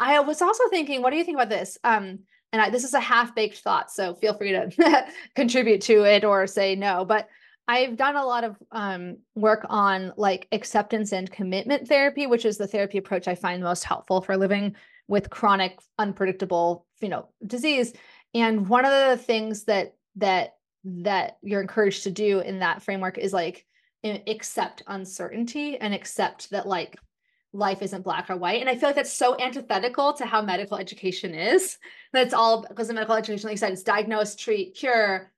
[0.00, 1.78] I was also thinking, what do you think about this?
[1.84, 2.20] Um,
[2.52, 6.24] and I, this is a half baked thought, so feel free to contribute to it
[6.24, 7.04] or say no.
[7.04, 7.28] But
[7.68, 12.56] I've done a lot of um, work on like acceptance and commitment therapy, which is
[12.56, 14.74] the therapy approach I find most helpful for living
[15.10, 17.92] with chronic, unpredictable, you know, disease.
[18.32, 23.18] And one of the things that that that you're encouraged to do in that framework
[23.18, 23.66] is like
[24.04, 26.96] accept uncertainty and accept that like
[27.52, 28.60] life isn't black or white.
[28.60, 31.76] And I feel like that's so antithetical to how medical education is.
[32.12, 35.32] That's all because the medical education, like I said, it's diagnose, treat, cure,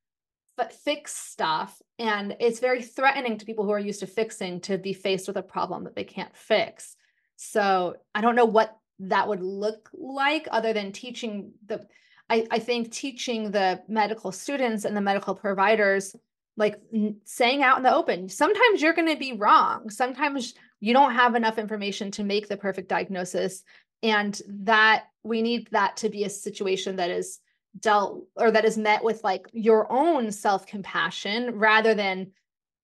[0.59, 1.81] but fix stuff.
[1.99, 5.39] And it's very threatening to people who are used to fixing to be faced with
[5.39, 6.95] a problem that they can't fix.
[7.37, 8.77] So I don't know what
[9.09, 11.87] that would look like other than teaching the
[12.31, 16.17] I, I think teaching the medical students and the medical providers
[16.57, 16.77] like
[17.25, 18.29] saying out in the open.
[18.29, 19.91] Sometimes you're going to be wrong.
[19.91, 23.65] Sometimes you don't have enough information to make the perfect diagnosis.
[24.03, 27.39] And that we need that to be a situation that is
[27.79, 32.33] dealt or that is met with like your own self-compassion rather than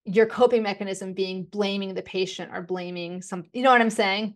[0.05, 4.35] your coping mechanism being blaming the patient or blaming some you know what i'm saying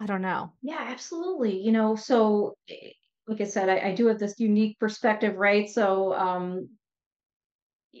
[0.00, 0.52] i don't know.
[0.62, 2.90] Yeah absolutely you know so eh,
[3.26, 5.68] like i said i, I do have this unique perspective right?
[5.68, 6.68] So um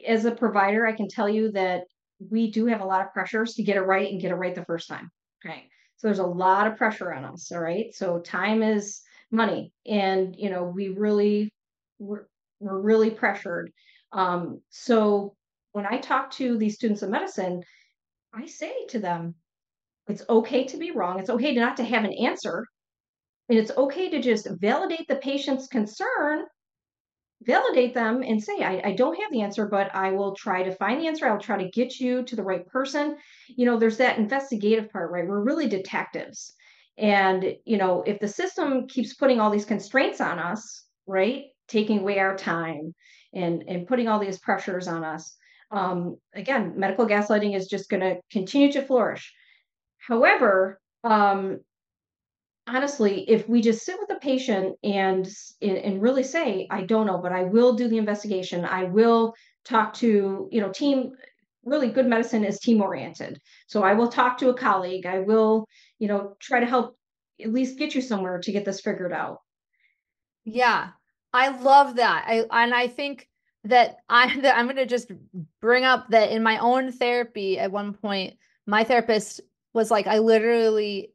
[0.06, 1.82] as a provider i can tell you that
[2.30, 4.54] we do have a lot of pressures to get it right and get it right
[4.54, 5.10] the first time
[5.44, 7.94] okay so there's a lot of pressure on us all right?
[7.94, 11.50] So time is money and you know we really
[11.98, 12.24] we're,
[12.58, 13.70] we're really pressured.
[14.12, 15.36] Um, so
[15.72, 17.62] when I talk to these students of medicine,
[18.34, 19.34] I say to them,
[20.10, 21.18] it's okay to be wrong.
[21.18, 22.66] It's okay not to have an answer.
[23.48, 26.44] And it's okay to just validate the patient's concern,
[27.42, 30.74] validate them and say, I, I don't have the answer, but I will try to
[30.76, 31.26] find the answer.
[31.26, 33.16] I'll try to get you to the right person.
[33.48, 35.26] You know, there's that investigative part, right?
[35.26, 36.54] We're really detectives.
[36.96, 41.46] And, you know, if the system keeps putting all these constraints on us, right?
[41.70, 42.94] taking away our time
[43.32, 45.36] and and putting all these pressures on us
[45.70, 49.32] um, again medical gaslighting is just going to continue to flourish
[50.10, 51.60] however um,
[52.66, 55.26] honestly if we just sit with the patient and
[55.62, 58.64] and really say i don't know but i will do the investigation.
[58.64, 61.12] I will talk to you know team
[61.64, 65.06] really good medicine is team oriented so i will talk to a colleague.
[65.06, 65.66] I will
[65.98, 66.96] you know try to help
[67.42, 69.38] at least get you somewhere to get this figured out.
[70.44, 70.88] Yeah.
[71.32, 72.24] I love that.
[72.26, 73.28] I and I think
[73.64, 75.10] that I that I'm going to just
[75.60, 78.34] bring up that in my own therapy at one point
[78.66, 79.40] my therapist
[79.72, 81.12] was like I literally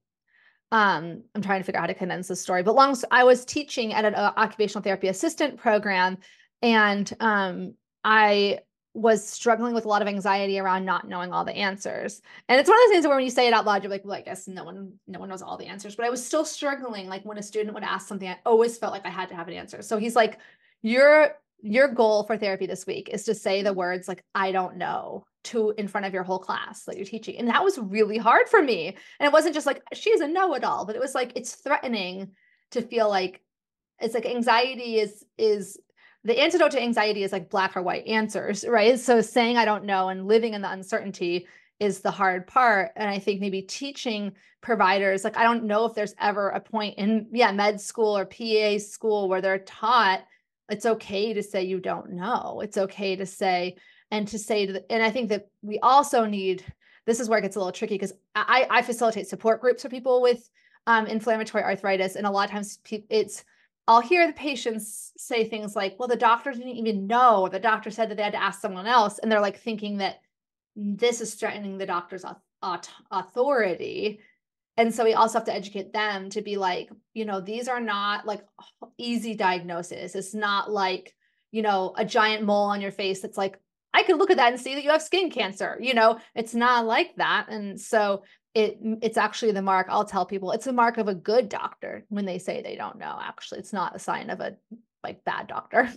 [0.72, 3.46] um I'm trying to figure out how to condense the story but long I was
[3.46, 6.18] teaching at an uh, occupational therapy assistant program
[6.62, 8.60] and um I
[8.96, 12.22] was struggling with a lot of anxiety around not knowing all the answers.
[12.48, 14.06] And it's one of those things where when you say it out loud, you're like,
[14.06, 15.98] well, I guess no one, no one knows all the answers.
[15.98, 17.10] But I was still struggling.
[17.10, 19.50] Like when a student would ask something, I always felt like I had to have
[19.50, 19.82] an answer.
[19.82, 20.40] So he's like,
[20.82, 24.78] your your goal for therapy this week is to say the words like I don't
[24.78, 27.38] know to in front of your whole class that you're teaching.
[27.38, 28.88] And that was really hard for me.
[29.20, 32.32] And it wasn't just like she's a know-it-all, but it was like it's threatening
[32.72, 33.42] to feel like
[34.00, 35.80] it's like anxiety is is
[36.24, 39.00] the antidote to anxiety is like black or white answers, right?
[39.00, 41.48] So saying I don't know and living in the uncertainty
[41.80, 42.92] is the hard part.
[42.96, 46.98] And I think maybe teaching providers, like I don't know if there's ever a point
[46.98, 50.22] in yeah, med school or PA school where they're taught
[50.70, 52.62] it's okay to say you don't know.
[52.64, 53.76] It's okay to say
[54.12, 56.64] and to say the, and I think that we also need
[57.06, 59.90] this is where it gets a little tricky because I, I facilitate support groups for
[59.90, 60.50] people with
[60.88, 63.44] um, inflammatory arthritis, and a lot of times it's
[63.88, 67.92] I'll hear the patients say things like, well, the doctor didn't even know, the doctor
[67.92, 69.20] said that they had to ask someone else.
[69.20, 70.22] And they're like thinking that
[70.76, 72.26] this is threatening the doctor's
[73.12, 74.22] authority.
[74.78, 77.80] And so we also have to educate them to be like, you know, these are
[77.80, 78.42] not like
[78.98, 80.16] easy diagnosis.
[80.16, 81.16] It's not like,
[81.52, 83.60] you know, a giant mole on your face that's like,
[83.96, 85.78] I could look at that and see that you have skin cancer.
[85.80, 87.48] You know, it's not like that.
[87.50, 88.24] And so
[88.56, 92.06] it it's actually the mark i'll tell people it's a mark of a good doctor
[92.08, 94.56] when they say they don't know actually it's not a sign of a
[95.04, 95.92] like bad doctor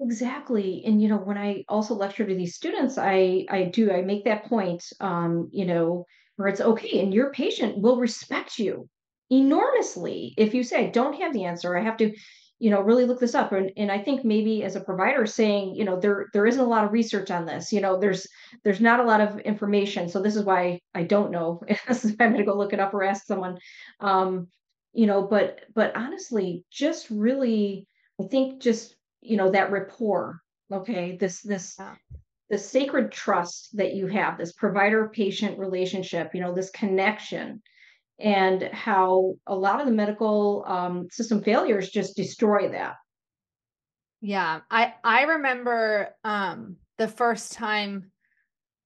[0.00, 4.02] exactly and you know when i also lecture to these students i i do i
[4.02, 6.04] make that point um you know
[6.36, 8.88] where it's okay and your patient will respect you
[9.30, 12.12] enormously if you say i don't have the answer i have to
[12.58, 13.52] you know really look this up.
[13.52, 16.68] And, and i think maybe as a provider saying you know there there isn't a
[16.68, 18.26] lot of research on this you know there's
[18.62, 20.08] there's not a lot of information.
[20.08, 21.62] So this is why i don't know.
[21.88, 23.58] I'm going to go look it up or ask someone.
[24.00, 24.48] Um
[24.94, 27.86] you know but but honestly just really
[28.20, 30.40] i think just you know that rapport
[30.72, 31.16] okay?
[31.16, 31.94] This this yeah.
[32.48, 37.60] the sacred trust that you have this provider patient relationship you know this connection
[38.18, 42.96] and how a lot of the medical um, system failures just destroy that.
[44.20, 48.10] Yeah, I I remember um, the first time.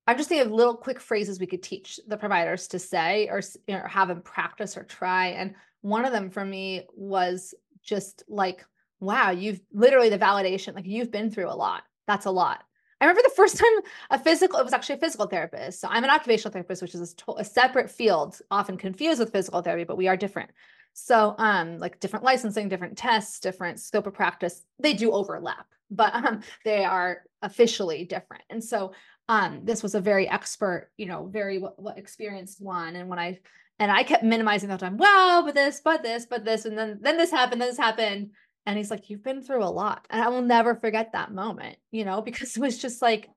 [0.07, 3.41] I'm just thinking of little quick phrases we could teach the providers to say or,
[3.67, 5.27] you know, have them practice or try.
[5.27, 8.65] And one of them for me was just like,
[8.99, 11.83] wow, you've literally the validation, like you've been through a lot.
[12.07, 12.63] That's a lot.
[13.01, 13.71] I remember the first time
[14.09, 15.79] a physical, it was actually a physical therapist.
[15.79, 19.61] So I'm an occupational therapist, which is a, a separate field, often confused with physical
[19.61, 20.51] therapy, but we are different.
[20.93, 26.13] So um, like different licensing, different tests, different scope of practice, they do overlap, but
[26.13, 28.43] um, they are officially different.
[28.49, 28.93] And so
[29.29, 31.63] um, this was a very expert, you know, very
[31.95, 32.95] experienced one.
[32.95, 33.39] And when I
[33.81, 36.97] and I kept minimizing the time, well, but this, but this, but this, and then
[36.99, 38.31] then this happened, then this happened.
[38.65, 40.05] And he's like, You've been through a lot.
[40.09, 43.29] And I will never forget that moment, you know, because it was just like,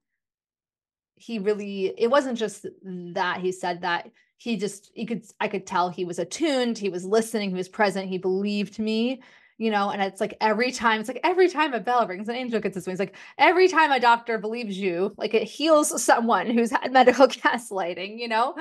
[1.14, 4.10] he really, it wasn't just that he said that.
[4.38, 7.68] He just, he could, I could tell he was attuned, he was listening, he was
[7.68, 9.22] present, he believed me,
[9.56, 12.34] you know, and it's like every time, it's like every time a bell rings, an
[12.34, 12.88] angel gets this.
[12.88, 17.26] It's like every time a doctor believes you, like it heals someone who's had medical
[17.28, 18.56] gaslighting, you know?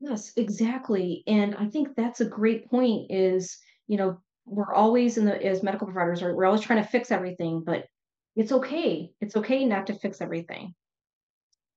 [0.00, 1.24] Yes, exactly.
[1.26, 5.62] And I think that's a great point is, you know, we're always in the as
[5.62, 7.86] medical providers are we're always trying to fix everything but
[8.38, 9.10] it's okay.
[9.20, 10.72] It's okay not to fix everything.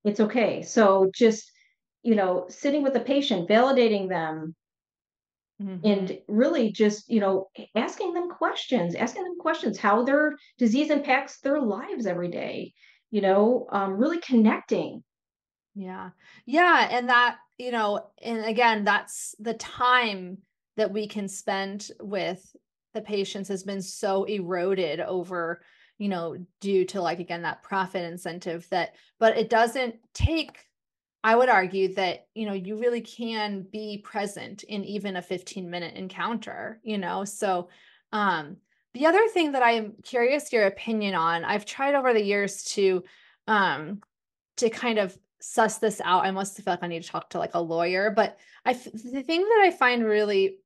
[0.03, 0.61] It's okay.
[0.61, 1.51] So just
[2.03, 4.55] you know sitting with the patient validating them
[5.61, 5.85] mm-hmm.
[5.85, 11.39] and really just you know asking them questions asking them questions how their disease impacts
[11.39, 12.73] their lives every day
[13.11, 15.03] you know um, really connecting.
[15.73, 16.11] Yeah.
[16.45, 20.39] Yeah and that you know and again that's the time
[20.81, 22.55] that we can spend with
[22.95, 25.61] the patients has been so eroded over
[25.99, 30.65] you know due to like again that profit incentive that but it doesn't take
[31.23, 35.69] i would argue that you know you really can be present in even a 15
[35.69, 37.23] minute encounter you know?
[37.23, 37.69] So
[38.11, 38.57] um
[38.95, 43.03] the other thing that i'm curious your opinion on i've tried over the years to
[43.47, 44.01] um
[44.57, 46.23] to kind of suss this out.
[46.23, 49.21] I must feel like i need to talk to like a lawyer but i the
[49.23, 50.57] thing that i find really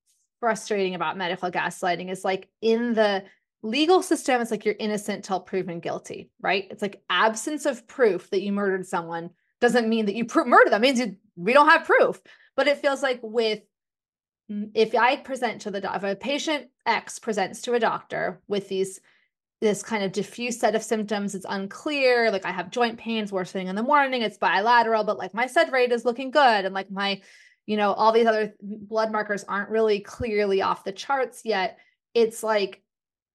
[0.46, 3.24] frustrating about medical gaslighting is like in the
[3.64, 6.68] legal system it's like you're innocent till proven guilty right?
[6.70, 10.72] It's like absence of proof that you murdered someone doesn't mean that you pr- murdered
[10.72, 12.22] them it means you, we don't have proof.
[12.56, 13.62] But it feels like with
[14.52, 18.40] mm, if i present to the doctor, if a patient x presents to a doctor
[18.48, 19.00] with these
[19.62, 23.68] this kind of diffuse set of symptoms it's unclear like i have joint pains worsening
[23.68, 26.92] in the morning it's bilateral but like my sed rate is looking good and like
[26.92, 27.20] my
[27.66, 31.80] you know, all these other blood markers aren't really clearly off the charts yet.
[32.14, 32.82] It's like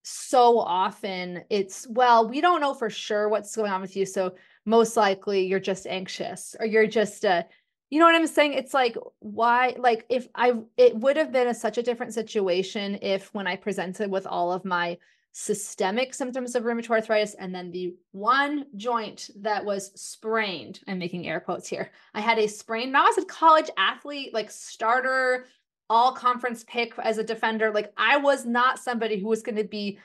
[0.02, 4.06] so often it's, well, we don't know for sure what's going on with you.
[4.06, 7.42] So most likely you're just anxious or you're just uh
[7.90, 8.52] you know what I'm saying?
[8.52, 13.00] It's like why like if I it would have been a, such a different situation
[13.02, 14.96] if when I presented with all of my
[15.32, 21.28] systemic symptoms of rheumatoid arthritis and then the one joint that was sprained i'm making
[21.28, 25.46] air quotes here i had a sprained now as a college athlete like starter
[25.88, 29.64] all conference pick as a defender like i was not somebody who was going to
[29.64, 29.98] be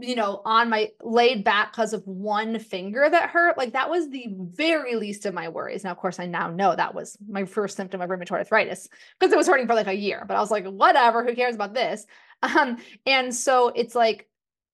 [0.00, 4.08] you know on my laid back because of one finger that hurt like that was
[4.10, 5.84] the very least of my worries.
[5.84, 9.32] Now of course i now know that was my first symptom of rheumatoid arthritis because
[9.32, 11.74] it was hurting for like a year but i was like whatever who cares about
[11.74, 12.06] this?
[12.40, 14.27] Um and so it's like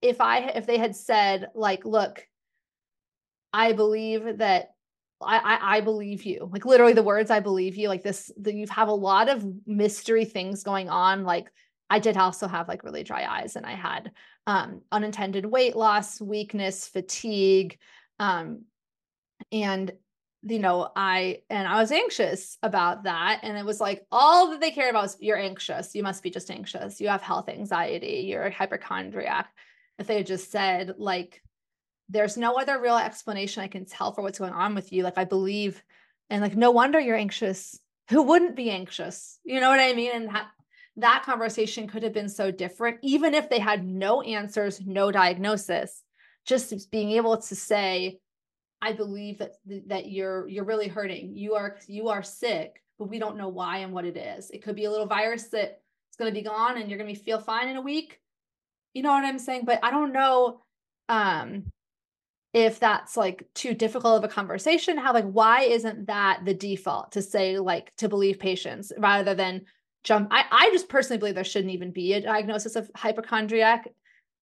[0.04, 2.28] if I if they had said like, look,
[3.52, 4.74] I believe that
[5.22, 6.48] I, I, I believe you.
[6.52, 7.88] Like literally the words I believe you.
[7.88, 11.24] Like this, that you have a lot of mystery things going on.
[11.24, 11.50] Like
[11.88, 14.12] I did also have like really dry eyes, and I had
[14.46, 17.78] um, unintended weight loss, weakness, fatigue,
[18.18, 18.64] um,
[19.50, 19.90] and
[20.46, 24.60] you know i and i was anxious about that and it was like all that
[24.60, 28.24] they cared about was you're anxious you must be just anxious you have health anxiety
[28.26, 29.48] you're a hypochondriac
[29.98, 31.42] if they had just said like
[32.08, 35.02] there's no other real explanation i can tell for what's going on with you.
[35.02, 35.82] Like i believe
[36.30, 37.78] and like no wonder you're anxious.
[38.10, 39.38] Who wouldn't be anxious?
[39.44, 40.10] You know what i mean?
[40.14, 40.48] And that
[40.96, 46.02] that conversation could have been so different even if they had no answers no diagnosis.
[46.46, 48.20] Just being able to say
[48.82, 49.52] i believe that
[49.86, 51.36] that you're you're really hurting.
[51.36, 54.50] You are you are sick but we don't know why and what it is.
[54.50, 57.12] It could be a little virus that it's going to be gone and you're going
[57.12, 58.20] to feel fine in a week
[58.94, 59.64] you know what I'm saying?
[59.66, 60.60] But I don't know
[61.08, 61.64] um
[62.54, 64.96] if that's like too difficult of a conversation.
[64.96, 69.62] How like why isn't that the default to say like to believe patients rather than
[70.04, 70.28] jump?
[70.30, 73.88] I, I just personally believe there shouldn't even be a diagnosis of hypochondriac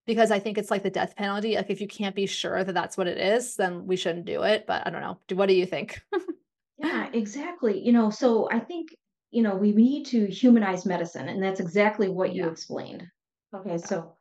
[0.07, 1.55] because I think it's like the death penalty.
[1.57, 4.42] Like if you can't be sure that that's what it is, then we shouldn't do
[4.42, 4.66] it.
[4.66, 5.18] But I don't know.
[5.34, 6.03] What do you think?
[6.78, 7.80] yeah, exactly.
[7.80, 8.90] You know, so I think
[9.30, 12.50] you know, we need to humanize medicine, and that's exactly what you Yeah.
[12.50, 13.07] explained.
[13.55, 14.14] Okay, so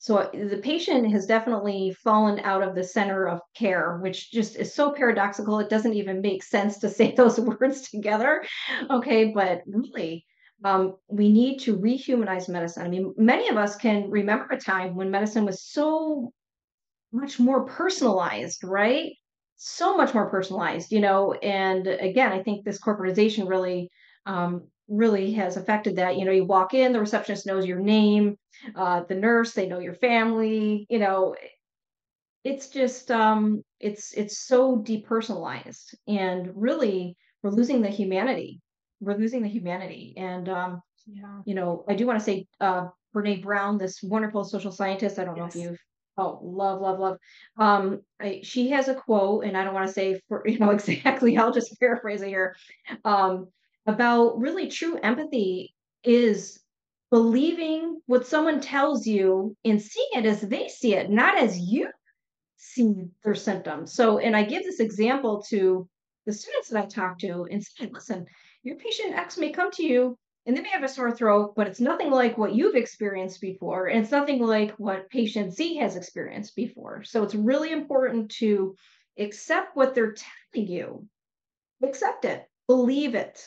[0.00, 4.56] so uh, the patient has definitely fallen out of the center of care, which just
[4.56, 5.58] is so paradoxical.
[5.60, 8.42] It doesn't even make sense to say those words together.
[8.88, 10.24] Okay, but really,
[10.64, 12.82] um, we need to rehumanize medicine.
[12.82, 16.32] I mean, many of us can remember a time when medicine was so
[17.12, 19.12] much more personalized, right?
[19.56, 21.34] So much more personalized, you know.
[21.34, 23.90] And again, I think this corporatization really,
[24.24, 26.18] um, really has affected that.
[26.18, 28.36] You know, you walk in, the receptionist knows your name,
[28.76, 30.86] uh, the nurse, they know your family.
[30.90, 31.36] You know,
[32.44, 38.60] it's just, um, it's it's so depersonalized, and really, we're losing the humanity.
[39.00, 41.42] We're losing the humanity, and um, Yeah.
[41.46, 45.18] you know, I do want to say, uh, Brene Brown, this wonderful social scientist.
[45.18, 45.78] I don't know if you've,
[46.18, 47.18] oh, love, love, love.
[47.58, 50.70] Um, I, she has a quote, and I don't want to say for you know
[50.78, 51.36] exactly.
[51.36, 52.56] I'll just paraphrase it here.
[53.04, 53.48] Um,
[53.86, 55.74] about really true empathy
[56.04, 56.60] is
[57.10, 61.88] believing what someone tells you and seeing it as they see it, not as you
[62.56, 63.94] see their symptoms.
[63.94, 65.88] So, and I give this example to
[66.26, 68.26] the students that I talk to and say, listen,
[68.62, 70.16] your patient X may come to you
[70.46, 73.86] and they may have a sore throat, but it's nothing like what you've experienced before.
[73.88, 77.02] And it's nothing like what patient Z has experienced before.
[77.04, 78.74] So it's really important to
[79.18, 80.14] accept what they're
[80.52, 81.06] telling you,
[81.82, 83.46] accept it, believe it.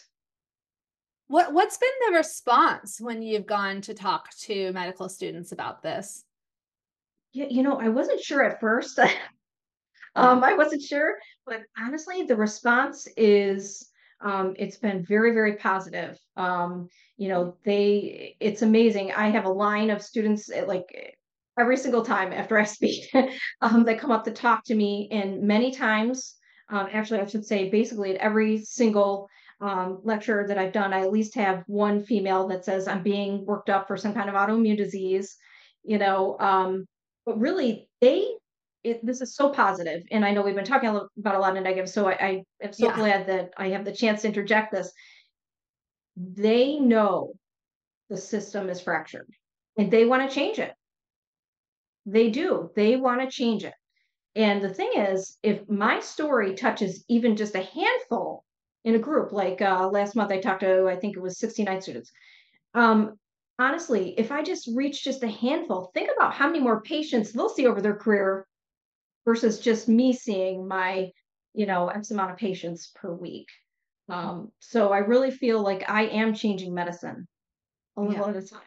[1.34, 6.24] What what's been the response when you've gone to talk to medical students about this?
[7.32, 9.00] Yeah, you know, I wasn't sure at first.
[10.16, 13.90] Um, I wasn't sure, but honestly, the response is
[14.22, 16.20] um, it's been very, very positive.
[16.38, 19.12] Um, you know, they it's amazing.
[19.12, 21.18] I have a line of students eh, like
[21.58, 23.12] every single time after I speak,
[23.62, 26.36] um, they come up to talk to me, and many times,
[26.70, 29.28] um, actually, I should say, basically at every single
[29.64, 33.46] um, lecture that I've done, I at least have one female that says I'm being
[33.46, 35.38] worked up for some kind of autoimmune disease.
[35.84, 36.86] You know, um,
[37.26, 38.28] but really, they
[38.84, 41.64] it, this is so positive, and I know we've been talking about a lot of
[41.64, 42.96] negative, so I, I am so Yeah.
[42.96, 44.92] glad that I have the chance to interject this.
[46.18, 47.34] They know
[48.10, 49.30] the system is fractured,
[49.78, 50.74] and they want to change it.
[52.06, 52.70] They do.
[52.76, 53.74] They want to change it.
[54.36, 58.44] And the thing is, if my story touches even just a handful
[58.84, 61.82] in a group, like uh, last month I talked to, I think it was 69
[61.82, 62.12] students.
[62.74, 63.18] Um,
[63.60, 67.50] honestly, if I just reach just a handful, think about how many more patients they'll
[67.50, 68.48] see over their career
[69.26, 71.12] versus just me seeing my,
[71.54, 73.48] you know, X amount of patients per week.
[74.10, 77.28] Um, so I really feel like I am changing medicine
[77.96, 78.30] a little Yeah.
[78.32, 78.62] at a time.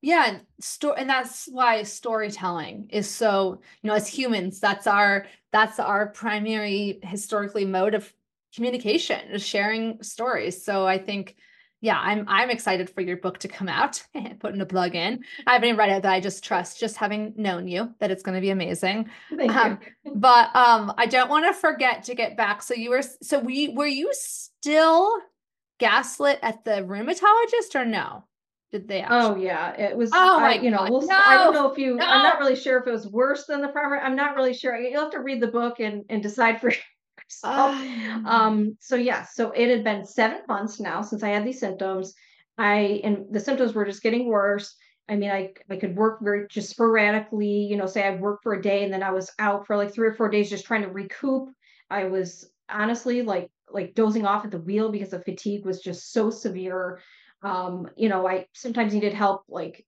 [0.00, 5.26] Yeah, and sto- and that's why storytelling is so, you know, as humans, that's our
[5.50, 8.12] that's our primary historically mode of
[8.54, 10.64] communication, sharing stories.
[10.64, 11.36] So I think,
[11.80, 14.02] yeah, I'm I'm excited for your book to come out.
[14.40, 15.22] Putting a plug in.
[15.46, 18.22] I haven't even read it, but I just trust, just having known you, that it's
[18.22, 19.08] going to be amazing.
[19.36, 20.12] Thank Um, you.
[20.16, 22.62] but um, I don't want to forget to get back.
[22.62, 25.12] So you were so we were you still
[25.78, 28.24] gaslit at the rheumatologist or no?
[28.72, 29.16] Did they actually?
[29.18, 30.10] Oh yeah, it was.
[30.12, 31.02] Oh I, you know, God, we'll.
[31.04, 31.92] s- I don't know if you.
[32.00, 34.00] I'm not really sure if it was worse than the primary.
[34.00, 34.76] I'm not really sure.
[34.78, 36.72] You'll have to read the book and and decide for
[37.28, 37.76] yourself.
[37.84, 38.76] Ah, Um.
[38.80, 39.24] So yeah.
[39.24, 42.14] So it had been seven months now since I had these symptoms.
[42.58, 44.74] I and the symptoms were just getting worse.
[45.08, 47.66] I mean, I I could work very just sporadically.
[47.66, 49.92] You know, say I'd work for a day and then I was out for like
[49.92, 51.48] three or four days just trying to recoup.
[51.90, 56.12] I was honestly like like dozing off at the wheel because the fatigue was just
[56.12, 57.00] so severe
[57.42, 59.86] um you know i sometimes needed help like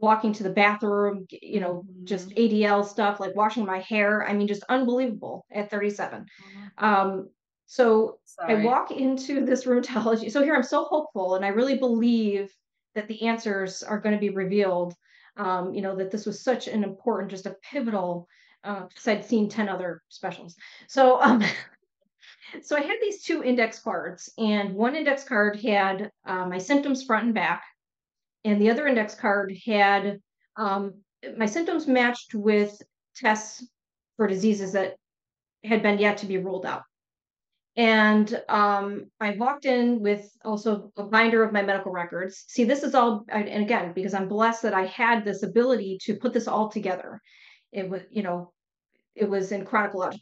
[0.00, 4.26] walking to the bathroom you know just mhm, adl stuff like washing my hair.
[4.26, 6.82] I mean just unbelievable at 37 mhm.
[6.82, 7.28] um
[7.66, 12.50] so i walk into this rheumatology so here i'm so hopeful and i really believe
[12.94, 14.94] that the answers are going to be revealed.
[15.36, 18.28] Um you know that this was such an important just a pivotal
[18.64, 20.56] uh, because I'd seen 10 other specials.
[20.88, 21.42] So um
[22.62, 27.04] so I had these two index cards, and one index card had uh, my symptoms
[27.04, 27.62] front and back,
[28.44, 30.20] and the other index card had
[30.56, 30.94] um,
[31.36, 32.80] my symptoms matched with
[33.16, 33.66] tests
[34.16, 34.94] for diseases that
[35.64, 36.82] had been yet to be ruled out.
[37.76, 42.44] And um, I walked in with also a binder of my medical records.
[42.48, 46.16] See, this is all, and again, because I'm blessed that I had this ability to
[46.16, 47.20] put this all together.
[47.70, 48.52] It was, you know,
[49.14, 50.18] it was in chronological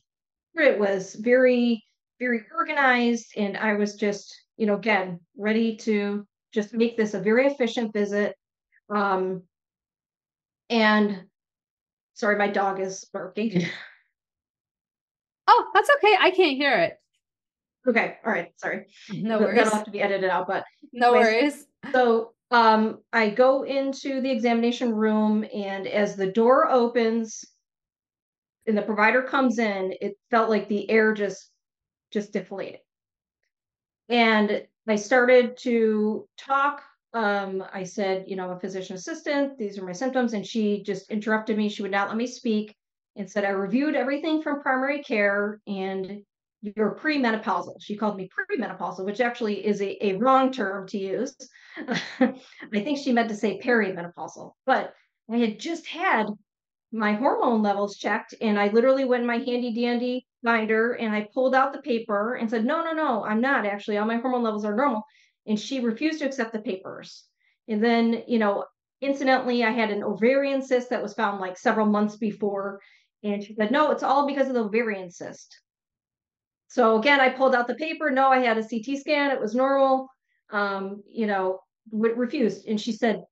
[0.63, 1.85] it was very,
[2.19, 6.27] very organized, and I was just, you know, again, ready to
[6.57, 8.35] just make this a very efficient visit.
[8.89, 9.43] Um,
[10.71, 11.25] and
[12.15, 13.67] sorry, my dog is barking.
[15.47, 16.17] Oh, that's okay.
[16.19, 16.95] I can't hear it.
[17.87, 18.17] Okay.
[18.25, 18.49] All right.
[18.57, 18.87] Sorry.
[19.13, 19.59] No worries.
[19.59, 21.67] That'll have to be edited out, but no worries.
[21.93, 27.45] So um, I go into the examination room, and as the door opens
[28.67, 31.51] and the provider comes in, it felt like the air just
[32.13, 32.81] just deflated.
[34.09, 36.83] And I started to talk.
[37.13, 40.35] Um, I said, you know, I'm a physician assistant, these are my symptoms.
[40.35, 41.69] And she just interrupted me.
[41.69, 42.75] She would not let me speak
[43.17, 46.23] and said, I reviewed everything from primary care and
[46.63, 47.77] you're premenopausal.
[47.81, 51.35] She called me premenopausal, which actually is a, a wrong term to use.
[52.21, 52.35] I
[52.73, 54.95] think she meant to say perimenopausal, but
[55.31, 56.27] I had just had
[56.93, 61.29] my hormone levels checked and I literally went in my handy dandy binder and I
[61.35, 63.99] pulled out the paper and said, No, no, no, I'm not actually.
[63.99, 65.03] All my hormone levels are normal.
[65.47, 67.25] And she refused to accept the papers.
[67.69, 68.65] And then, you know,
[69.01, 72.81] incidentally, I had an ovarian cyst that was found like several months before.
[73.23, 75.61] And she said, No, it's all because of the ovarian cyst.
[76.69, 78.11] So again, I pulled out the paper.
[78.11, 79.31] No, I had a CT scan.
[79.31, 80.09] It was normal.
[80.51, 81.61] Um, you know,
[81.91, 82.67] refused.
[82.67, 83.23] And she said,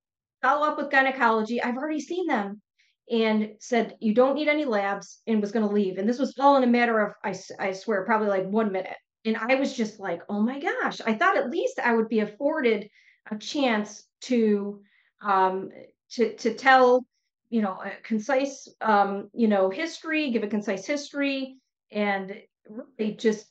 [0.41, 1.61] follow up with gynecology.
[1.61, 2.61] I've already seen them
[3.09, 5.97] and said, you don't need any labs and was going to leave.
[5.97, 8.97] And this was all in a matter of, I, I swear, probably like one minute.
[9.25, 12.19] And I was just like, oh my gosh, I thought at least I would be
[12.19, 12.89] afforded
[13.31, 14.81] a chance to,
[15.23, 15.69] um,
[16.11, 17.05] to, to tell,
[17.49, 21.57] you know, a concise, um, you know, history, give a concise history
[21.91, 22.35] and
[22.69, 23.47] really just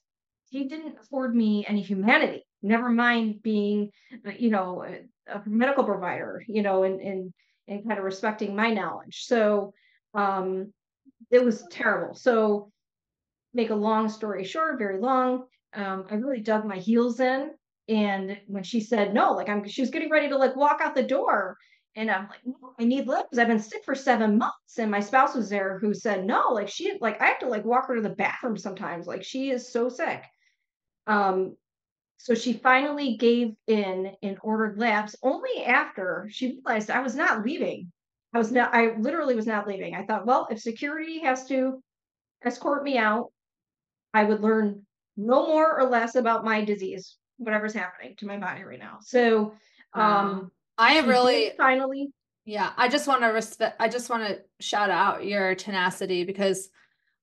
[0.51, 3.91] he didn't afford me any humanity never mind being
[4.27, 7.33] uh, you know a, a medical provider you know and and
[7.69, 9.73] and kind of respecting my knowledge so
[10.15, 10.73] um
[11.31, 12.71] it was terrible so
[13.53, 15.45] make a long story short very long
[15.75, 17.51] um i really dug my heels in
[17.89, 20.95] and when she said no like i'm she was getting ready to like walk out
[20.95, 21.57] the door
[21.97, 23.39] and I'm like, no, I need lips.
[23.39, 24.79] I've been sick for seven months.
[24.79, 27.65] And my spouse was there who said, no, like she, like I have to like
[27.65, 29.07] walk her to the bathroom sometimes.
[29.07, 30.25] Like she is so sick.
[31.07, 31.57] Um,
[32.25, 37.45] so she finally gave in and ordered labs only after she realized I was not
[37.45, 37.93] leaving.
[38.33, 39.95] I was not, I literally was not leaving.
[39.95, 41.83] I thought, well, if security has to
[42.43, 43.31] escort me out,
[44.15, 44.87] I would learn
[45.19, 49.01] no more or less about my disease, whatever's happening to my body right now.
[49.03, 49.53] So,
[49.93, 52.09] um, I really finally.
[52.47, 53.77] Yeah, I just want to respect.
[53.79, 56.71] I just want to shout out your tenacity because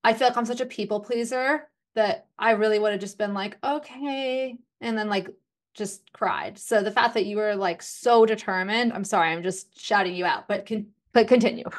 [0.04, 3.34] I feel like I'm such a people pleaser that I really would have just been
[3.34, 5.28] like, okay, and then like
[5.74, 6.58] just cried.
[6.58, 10.24] So the fact that you were like so determined, I'm sorry, I'm just shouting you
[10.24, 11.64] out, but can but continue.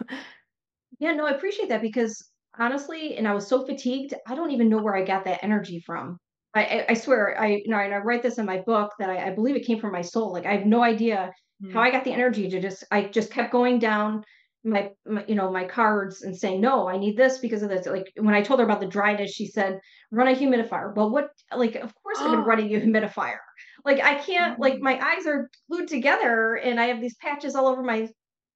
[1.00, 4.70] Yeah, no, I appreciate that because honestly, and I was so fatigued, I don't even
[4.70, 6.18] know where I got that energy from.
[6.56, 9.28] I, I, swear, I you know, and I write this in my book that I,
[9.28, 10.32] I believe it came from my soul.
[10.32, 11.34] Like I have no idea
[11.64, 11.78] how hmm.
[11.78, 14.24] I got the energy to just I just kept going down
[14.64, 17.86] my, my, you know my cards and saying no I need this because of this
[17.86, 19.80] like when I told her about the dryness she said
[20.12, 22.26] run a humidifier well what like of course oh.
[22.26, 22.46] I've been oh.
[22.46, 23.40] running a humidifier
[23.84, 24.84] like I can't like mm-hmm.
[24.84, 28.08] my eyes are glued together and I have these patches all over my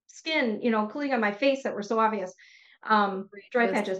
[0.08, 2.34] skin you know including on my face that were so obvious
[2.88, 4.00] um dry patches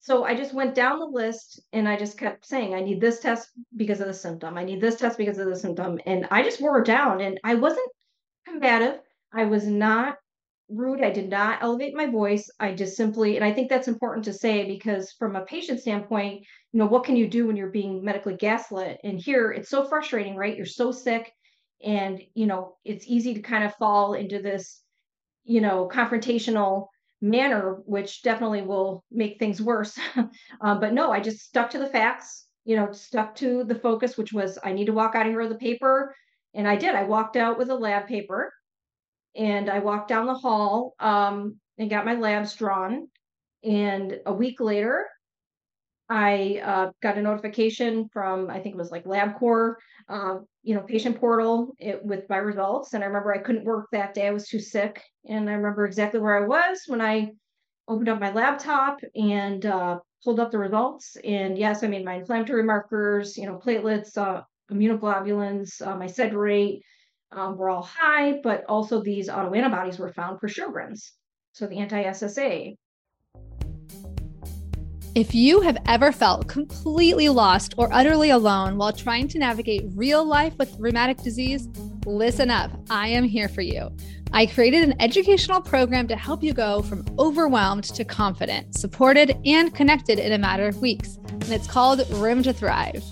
[0.00, 3.20] so I just went down the list and I just kept saying, I need this
[3.20, 4.56] test because of the symptom.
[4.56, 5.98] I need this test because of the symptom.
[6.06, 7.20] And I just wore her down.
[7.20, 7.90] And I wasn't
[8.46, 9.00] combative.
[9.34, 10.16] I was not
[10.68, 11.02] rude.
[11.02, 12.50] I did not elevate my voice.
[12.60, 16.44] I just simply, and I think that's important to say because from a patient standpoint,
[16.72, 18.98] you know, what can you do when you're being medically gaslit?
[19.04, 20.56] And here it's so frustrating, right?
[20.56, 21.32] You're so sick
[21.84, 24.82] and, you know, it's easy to kind of fall into this,
[25.44, 26.88] you know, confrontational
[27.20, 29.98] manner, which definitely will make things worse.
[30.16, 30.30] um,
[30.80, 34.32] but no, I just stuck to the facts, you know, stuck to the focus, which
[34.32, 36.14] was I need to walk out of here with a paper
[36.54, 36.94] and I did.
[36.94, 38.52] I walked out with a lab paper
[39.38, 43.08] and I walked down the hall um, and got my labs drawn.
[43.64, 45.06] And a week later,
[46.10, 49.74] I uh, got a notification from I think it was like LabCorp,
[50.08, 52.94] uh, you know, patient portal it, with my results.
[52.94, 55.02] And I remember I couldn't work that day; I was too sick.
[55.28, 57.32] And I remember exactly where I was when I
[57.86, 61.16] opened up my laptop and uh, pulled up the results.
[61.24, 66.34] And yes, I mean my inflammatory markers, you know, platelets, uh, immunoglobulins, uh, my sed
[66.34, 66.82] rate
[67.32, 71.12] um, were all high, but also these autoantibodies were found for Sjogren's,
[71.52, 72.76] so the anti-SSA.
[75.14, 80.24] If you have ever felt completely lost or utterly alone while trying to navigate real
[80.24, 81.66] life with rheumatic disease,
[82.06, 82.70] listen up.
[82.88, 83.90] I am here for you.
[84.32, 89.74] I created an educational program to help you go from overwhelmed to confident, supported, and
[89.74, 91.18] connected in a matter of weeks.
[91.30, 93.02] And it's called Rheum to Thrive.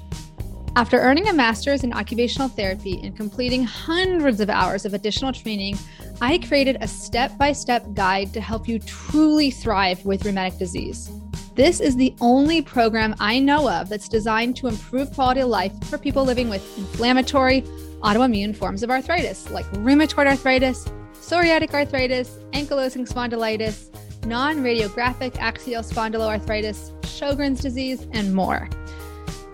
[0.76, 5.78] After earning a master's in occupational therapy and completing hundreds of hours of additional training,
[6.20, 11.10] I created a step by step guide to help you truly thrive with rheumatic disease.
[11.54, 15.72] This is the only program I know of that's designed to improve quality of life
[15.84, 17.62] for people living with inflammatory,
[18.02, 26.92] autoimmune forms of arthritis like rheumatoid arthritis, psoriatic arthritis, ankylosing spondylitis, non radiographic axial spondyloarthritis,
[27.06, 28.68] Sjogren's disease, and more.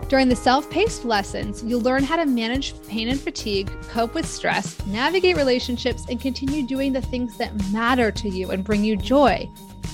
[0.09, 4.27] During the self paced lessons, you'll learn how to manage pain and fatigue, cope with
[4.27, 8.95] stress, navigate relationships, and continue doing the things that matter to you and bring you
[8.95, 9.49] joy.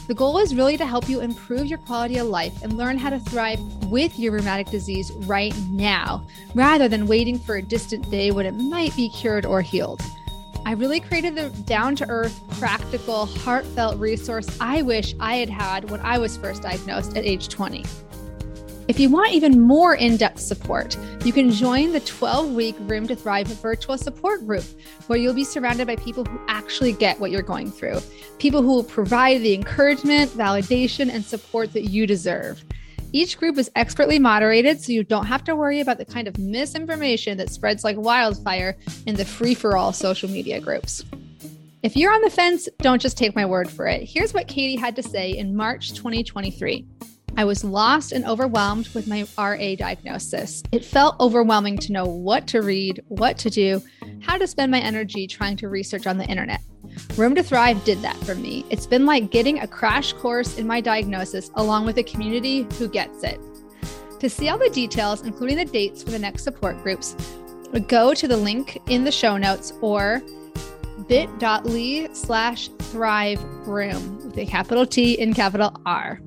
[0.08, 3.12] The goal is really to help you improve your quality of life and learn how
[3.12, 8.32] to thrive with your rheumatic disease right now, rather than waiting for a distant day
[8.32, 10.02] when it might be cured or healed.
[10.66, 15.90] I really created the down to earth, practical, heartfelt resource I wish I had had
[15.92, 17.86] when I was first diagnosed at age 20.
[18.90, 23.08] If you want even more in depth support, you can join the 12 week Rheum
[23.10, 24.64] to Thrive virtual support group,
[25.06, 28.00] where you'll be surrounded by people who actually get what you're going through,
[28.40, 32.66] people who will provide the encouragement, validation, and support that you deserve.
[33.12, 36.40] Each group is expertly moderated, so you don't have to worry about the kind of
[36.40, 38.76] misinformation that spreads like wildfire
[39.06, 41.06] in the free for all social media groups.
[41.84, 44.10] If you're on the fence, don't just take my word for it.
[44.10, 46.88] Here's what Katie had to say in March 2023.
[47.40, 50.62] I was lost and overwhelmed with my RA diagnosis.
[50.74, 53.82] It felt overwhelming to know what to read, what to do,
[54.20, 56.60] how to spend my energy trying to research on the internet.
[57.16, 58.66] Rheum to Thrive did that for me.
[58.70, 62.90] It's been like getting a crash course in my diagnosis along with a community who
[62.90, 63.40] gets it.
[64.20, 67.16] To see all the details, including the dates for the next support groups,
[67.88, 70.22] go to the link in the show notes or
[71.08, 76.20] bit.ly slash thrive room with a capital T and capital R.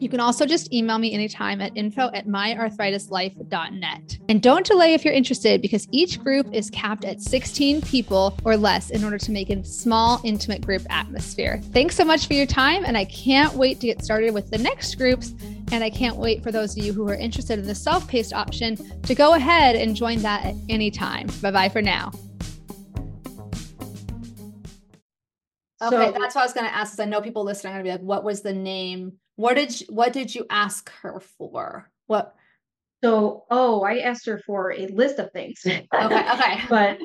[0.00, 4.18] You can also just email me anytime at info at myarthritislife.net.
[4.28, 8.56] And don't delay if you're interested because each group is capped at 16 people or
[8.56, 11.60] less in order to make a small, intimate group atmosphere.
[11.72, 12.84] Thanks so much for your time.
[12.84, 15.34] And I can't wait to get started with the next groups.
[15.72, 18.32] And I can't wait for those of you who are interested in the self paced
[18.32, 21.26] option to go ahead and join that at any time.
[21.42, 22.12] Bye bye for now.
[25.80, 26.94] Okay, so, that's what I was going to ask.
[26.94, 29.54] Is I know people listening are going to be like, "What was the name what
[29.54, 31.88] did you, what did you ask her for?
[32.08, 32.34] What?
[33.04, 35.62] So, oh, I asked her for a list of things.
[35.64, 36.60] okay, okay.
[36.68, 36.98] But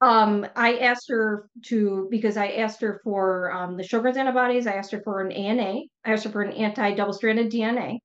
[0.00, 4.68] um, I asked her to because I asked her for um, the Sjogren's antibodies.
[4.68, 5.80] I asked her for an ANA.
[6.04, 7.98] I asked her for an anti-double-stranded DNA.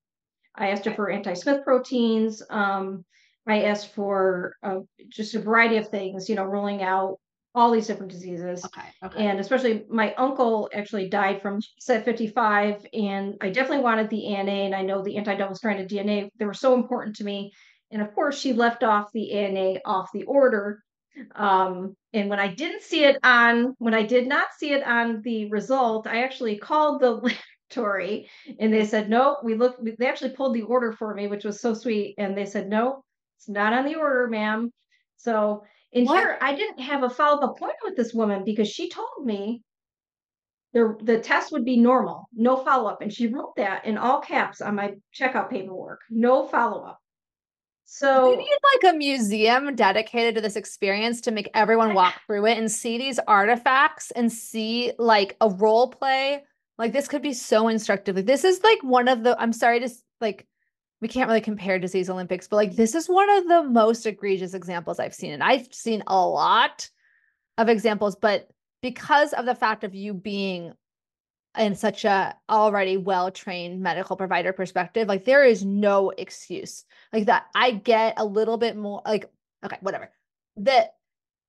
[0.55, 2.41] I asked her for anti-Smith proteins.
[2.49, 3.05] Um,
[3.45, 6.29] I asked for uh, just a variety of things.
[6.29, 7.19] You know, ruling out
[7.57, 8.63] all these different diseases.
[8.63, 9.25] Okay, okay.
[9.25, 14.51] And especially my uncle actually died from set 55 and I definitely wanted the ANA
[14.51, 17.51] and I know the anti-double stranded DNA, they were so important to me.
[17.89, 20.83] And of course she left off the ANA off the order.
[21.33, 25.23] Um, and when I didn't see it on, when I did not see it on
[25.23, 27.11] the result, I actually called the
[27.71, 28.29] laboratory
[28.59, 31.59] and they said, no, we looked, they actually pulled the order for me, which was
[31.59, 32.13] so sweet.
[32.19, 33.03] And they said, no,
[33.39, 34.71] it's not on the order, ma'am.
[35.17, 36.19] So and what?
[36.19, 39.61] here, I didn't have a follow up appointment with this woman because she told me
[40.73, 43.01] the, the test would be normal, no follow up.
[43.01, 46.99] And she wrote that in all caps on my checkout paperwork no follow up.
[47.89, 52.45] So we need like a museum dedicated to this experience to make everyone walk through
[52.47, 56.43] it and see these artifacts and see like a role play.
[56.77, 58.17] Like this could be so instructive.
[58.17, 60.46] Like this is like one of the I'm sorry to like
[61.01, 64.53] we can't really compare disease Olympics, but like this is one of the most egregious
[64.53, 65.31] examples I've seen.
[65.31, 66.89] And I've seen a lot
[67.57, 68.49] of examples, but
[68.81, 70.73] because of the fact of you being
[71.57, 76.85] in such a already well-trained medical provider perspective, like there is no excuse.
[77.13, 79.29] Like that I get a little bit more like
[79.63, 80.11] okay, whatever.
[80.57, 80.95] That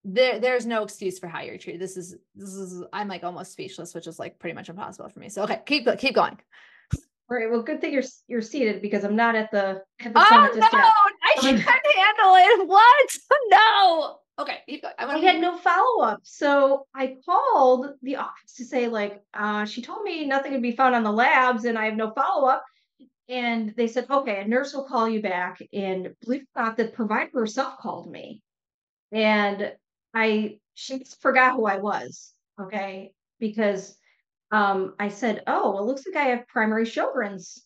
[0.05, 1.81] there there's no excuse for how you're treated.
[1.81, 5.21] This is this is I'm like almost speechless, which is like pretty much impossible for
[5.21, 5.29] me.
[5.29, 6.39] So okay, keep keep going.
[7.31, 7.51] All right.
[7.51, 9.83] Well, good thing you're you're seated because I'm not at the.
[10.01, 10.69] At the oh no!
[10.69, 12.69] I can't handle it.
[12.69, 13.11] What?
[13.51, 14.19] No.
[14.39, 14.95] Okay, keep going.
[14.99, 19.65] I, I had no follow up, so I called the office to say like, uh,
[19.65, 22.49] she told me nothing would be found on the labs, and I have no follow
[22.49, 22.65] up.
[23.29, 25.61] And they said, okay, a nurse will call you back.
[25.73, 28.43] And believe it or not, the provider herself called me,
[29.13, 29.73] and
[30.15, 32.33] I she forgot who I was.
[32.61, 33.99] Okay, because
[34.51, 37.63] um, I said, Oh, well, it looks like I have primary Sjogren's.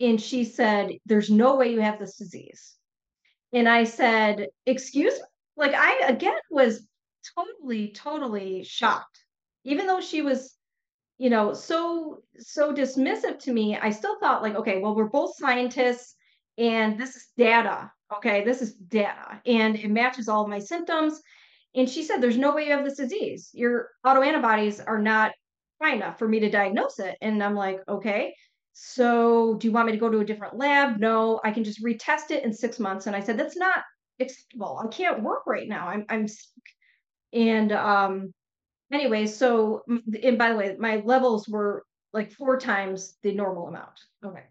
[0.00, 2.74] And she said, There's no way you have this disease.
[3.52, 5.24] And I said, Excuse me?
[5.56, 6.86] Like, I again was
[7.36, 9.18] totally, totally shocked.
[9.64, 10.56] Even though she was,
[11.18, 15.36] you know, so, so dismissive to me, I still thought, like, okay, well, we're both
[15.36, 16.16] scientists
[16.58, 17.92] and this is data.
[18.16, 21.20] Okay, this is data and it matches all of my symptoms.
[21.74, 23.50] And she said, There's no way you have this disease.
[23.52, 25.32] Your autoantibodies are not
[25.82, 27.16] high enough for me to diagnose it.
[27.20, 28.34] And I'm like, okay.
[28.72, 30.98] so do you want me to go to a different lab?
[30.98, 33.06] No, I can just retest it in six months.
[33.06, 33.82] And I said, that's not
[34.20, 34.80] acceptable.
[34.82, 35.88] I can't work right now.
[35.88, 36.48] I'm, I'm sick.
[37.32, 38.32] And um,
[38.90, 39.82] anyway, so,
[40.22, 44.00] and by the way, my levels were like four times the normal amount.
[44.24, 44.44] Okay.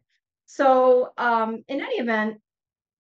[0.46, 2.40] So um, in any event,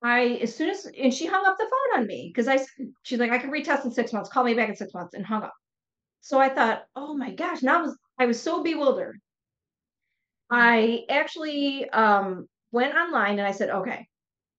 [0.03, 2.65] I, as soon as, and she hung up the phone on me because I,
[3.03, 4.29] she's like, I can retest in six months.
[4.29, 5.53] Call me back in six months and hung up.
[6.21, 9.19] So I thought, oh my gosh, now I was, I was so bewildered.
[10.51, 14.07] I actually um, went online and I said, okay,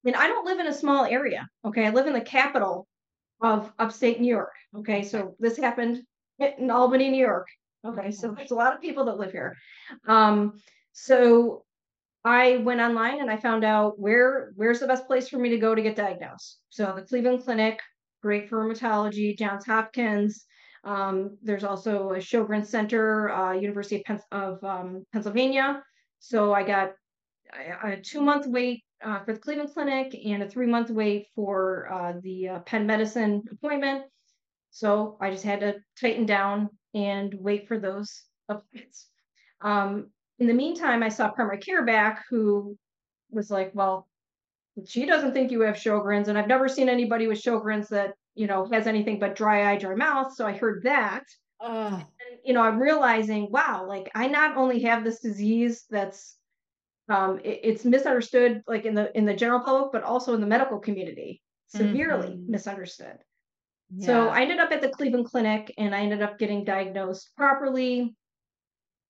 [0.04, 1.46] and I don't live in a small area.
[1.64, 1.86] Okay.
[1.86, 2.88] I live in the capital
[3.40, 4.52] of upstate New York.
[4.78, 5.04] Okay.
[5.04, 6.02] So this happened
[6.40, 7.46] in Albany, New York.
[7.86, 8.10] Okay.
[8.10, 9.56] So there's a lot of people that live here.
[10.08, 10.54] Um,
[10.92, 11.64] so
[12.24, 15.58] I went online and I found out where where's the best place for me to
[15.58, 16.58] go to get diagnosed.
[16.70, 17.78] So the Cleveland Clinic,
[18.22, 20.46] great for rheumatology, Johns Hopkins.
[20.84, 25.82] Um, there's also a Sjogren's Center, uh, University of, Pen- of um, Pennsylvania.
[26.18, 26.92] So I got
[27.54, 31.28] a, a two month wait uh, for the Cleveland Clinic and a three month wait
[31.34, 34.04] for uh, the uh, Penn Medicine appointment.
[34.70, 39.08] So I just had to tighten down and wait for those appointments.
[39.60, 42.76] Um, in the meantime, I saw primary care back who
[43.30, 44.08] was like, well,
[44.86, 48.46] she doesn't think you have Sjogren's, and I've never seen anybody with Sjogren's that you
[48.46, 50.34] know has anything but dry eye, dry mouth.
[50.34, 51.24] So I heard that.
[51.94, 56.36] And, you know, I'm realizing, wow, like I not only have this disease that's
[57.08, 60.46] um, it, it's misunderstood, like in the in the general public, but also in the
[60.46, 62.50] medical community, severely mm-hmm.
[62.50, 63.18] misunderstood.
[63.94, 64.06] Yeah.
[64.06, 68.16] So I ended up at the Cleveland Clinic, and I ended up getting diagnosed properly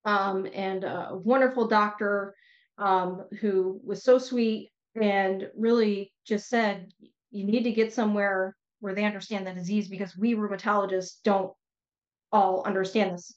[0.05, 2.35] um, and a wonderful doctor
[2.77, 4.71] um, who was so sweet
[5.01, 6.91] and really just said,
[7.31, 11.53] you need to get somewhere where they understand the disease because we rheumatologists don't
[12.31, 13.33] all understand this.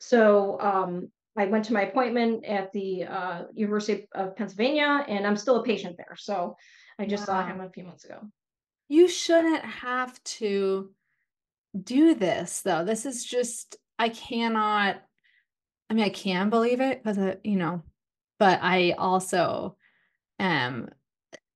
[0.00, 5.36] So um, I went to my appointment at the uh, University of Pennsylvania, and I'm
[5.36, 6.16] still a patient there.
[6.16, 6.56] So
[6.98, 7.42] I just wow.
[7.42, 8.18] saw him a few months ago.
[8.88, 10.90] You shouldn't have to
[11.80, 12.84] do this, though.
[12.84, 15.00] This is just, I cannot
[15.88, 17.82] I mean, I can believe it because, you know,
[18.38, 19.76] but I also
[20.38, 20.88] am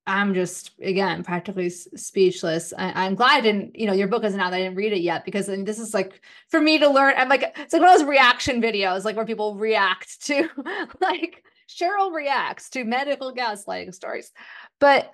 [0.09, 2.73] I'm just again practically speechless.
[2.77, 4.55] I, am glad I didn't, you know, your book isn't out.
[4.55, 7.15] I didn't read it yet because mean, this is like for me to learn.
[7.17, 10.49] I'm like it's like one of those reaction videos, like where people react to
[11.01, 14.33] like Cheryl reacts to medical gaslighting stories.
[14.81, 15.13] But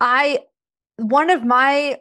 [0.00, 0.44] I
[0.96, 1.98] one of my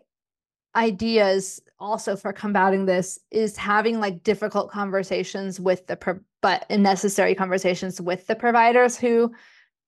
[0.75, 7.33] ideas also for combating this is having like difficult conversations with the pro- but necessary
[7.33, 9.31] conversations with the providers who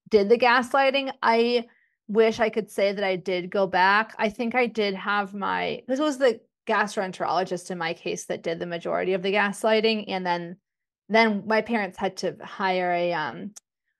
[0.09, 1.65] did the gaslighting i
[2.09, 5.81] wish i could say that i did go back i think i did have my
[5.87, 10.25] this was the gastroenterologist in my case that did the majority of the gaslighting and
[10.25, 10.57] then
[11.07, 13.51] then my parents had to hire a um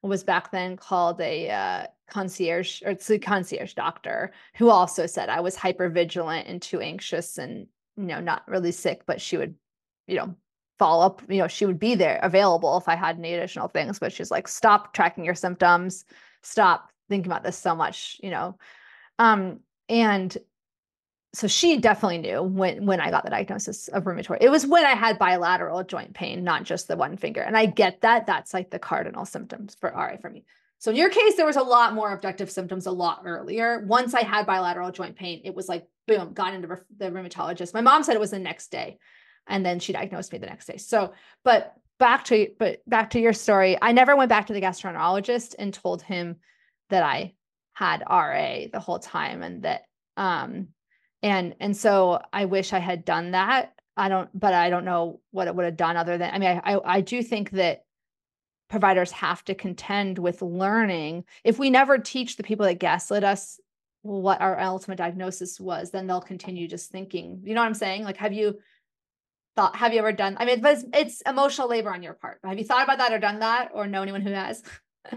[0.02, 5.28] was back then called a uh, concierge or it's a concierge doctor who also said
[5.28, 7.66] I was hyper vigilant and too anxious and
[8.00, 9.54] you know, not really sick, but she would,
[10.06, 10.34] you know,
[10.78, 13.98] follow up, you know, she would be there available if I had any additional things.
[13.98, 16.04] But she's like, stop tracking your symptoms,
[16.42, 18.56] stop thinking about this so much, you know.
[19.18, 20.36] Um, and
[21.32, 24.38] so she definitely knew when when I got the diagnosis of rheumatoid.
[24.40, 27.40] It was when I had bilateral joint pain, not just the one finger.
[27.40, 30.44] And I get that that's like the cardinal symptoms for RA for me.
[30.78, 33.84] So in your case, there was a lot more objective symptoms a lot earlier.
[33.86, 37.74] Once I had bilateral joint pain, it was like boom, got into the rheumatologist.
[37.74, 38.98] My mom said it was the next day,
[39.46, 40.78] and then she diagnosed me the next day.
[40.78, 41.12] So,
[41.44, 45.54] but back to but back to your story, I never went back to the gastroenterologist
[45.58, 46.36] and told him
[46.90, 47.34] that I
[47.72, 49.82] had RA the whole time and that
[50.16, 50.68] um
[51.22, 53.72] and and so I wish I had done that.
[53.96, 56.60] I don't, but I don't know what it would have done other than I mean,
[56.64, 57.84] I I, I do think that
[58.70, 61.24] providers have to contend with learning.
[61.44, 63.60] If we never teach the people that gaslit us
[64.02, 68.04] what our ultimate diagnosis was, then they'll continue just thinking, you know what I'm saying?
[68.04, 68.58] Like, have you
[69.56, 72.38] thought, have you ever done, I mean, it's, it's emotional labor on your part.
[72.44, 74.62] Have you thought about that or done that or know anyone who has?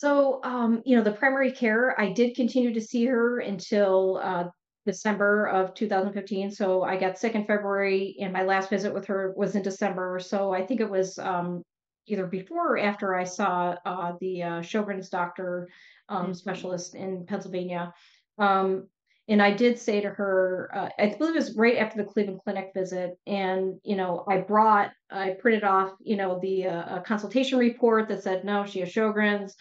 [0.00, 4.44] so, um, you know, the primary care, I did continue to see her until uh,
[4.86, 6.52] December of 2015.
[6.52, 10.18] So I got sick in February and my last visit with her was in December.
[10.18, 11.62] So I think it was um,
[12.06, 15.68] either before or after I saw uh, the uh, Sjogren's doctor
[16.08, 16.32] um, mm-hmm.
[16.32, 17.92] specialist in Pennsylvania.
[18.38, 18.88] Um,
[19.28, 22.40] and I did say to her, uh, I believe it was right after the Cleveland
[22.42, 27.58] Clinic visit, and you know, I brought, I printed off, you know, the uh, consultation
[27.58, 29.54] report that said no, she has Sjogren's,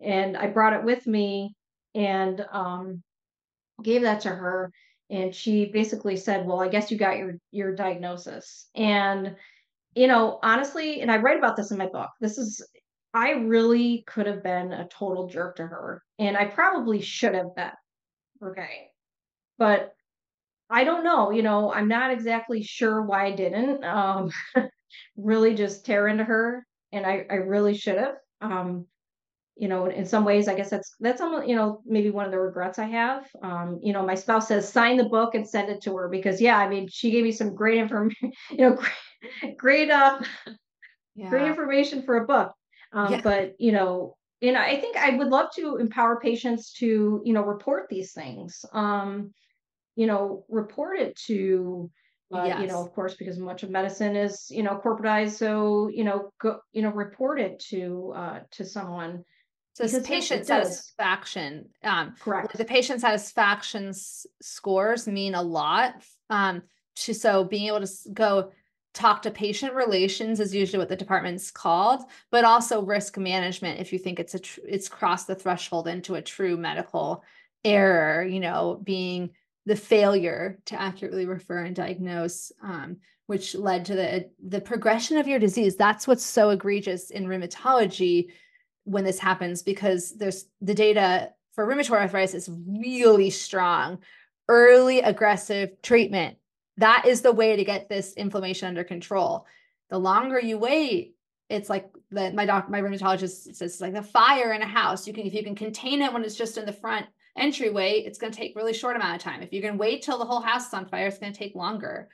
[0.00, 1.54] and I brought it with me
[1.94, 3.02] and um,
[3.82, 4.72] gave that to her,
[5.10, 9.36] and she basically said, well, I guess you got your your diagnosis, and
[9.94, 12.10] you know, honestly, and I write about this in my book.
[12.20, 12.66] This is
[13.14, 17.54] I really could have been a total jerk to her, and I probably should have
[17.56, 17.70] been.
[18.44, 18.88] Okay.
[19.58, 19.94] But
[20.68, 24.30] I don't know, you know, I'm not exactly sure why I didn't um,
[25.16, 28.16] really just tear into her, and I, I really should have.
[28.40, 28.86] Um,
[29.56, 32.30] you know, in some ways, I guess that's that's almost, you know, maybe one of
[32.30, 33.26] the regrets I have.
[33.42, 36.40] Um, you know, my spouse says sign the book and send it to her because
[36.40, 38.78] yeah, I mean, she gave me some great information, you know,
[39.40, 40.20] great, great uh
[41.14, 41.30] yeah.
[41.30, 42.52] great information for a book.
[42.92, 43.20] Um, yeah.
[43.22, 47.42] but you know, and I think I would love to empower patients to, you know,
[47.42, 48.62] report these things.
[48.72, 49.32] Um,
[49.94, 51.90] you know, report it to
[52.34, 52.60] uh, yes.
[52.60, 55.30] you know, of course, because much of medicine is, you know, corporatized.
[55.30, 59.24] So, you know, go, you know, report it to uh, to someone
[59.76, 61.68] so because patient satisfaction.
[61.84, 62.56] Um, Correct.
[62.56, 63.92] The patient satisfaction
[64.40, 66.02] scores mean a lot.
[66.30, 66.62] Um,
[66.96, 68.52] to so being able to go
[68.94, 72.00] talk to patient relations is usually what the department's called,
[72.30, 76.14] but also risk management if you think it's a tr- it's crossed the threshold into
[76.14, 77.22] a true medical
[77.62, 78.24] error.
[78.24, 79.32] You know, being
[79.66, 82.50] the failure to accurately refer and diagnose.
[82.62, 82.96] Um,
[83.26, 85.76] which led to the the progression of your disease.
[85.76, 88.30] That's what's so egregious in rheumatology
[88.86, 93.98] when this happens because there's the data for rheumatoid arthritis is really strong.
[94.48, 96.38] Early aggressive treatment.
[96.76, 99.46] That is the way to get this inflammation under control.
[99.90, 101.16] The longer you wait,
[101.48, 105.06] it's like the, my doc, my rheumatologist says it's like the fire in a house.
[105.06, 107.06] You can if you can contain it when it's just in the front
[107.36, 109.42] entryway, it's going to take really short amount of time.
[109.42, 111.54] If you can wait till the whole house is on fire, it's going to take
[111.54, 112.08] longer.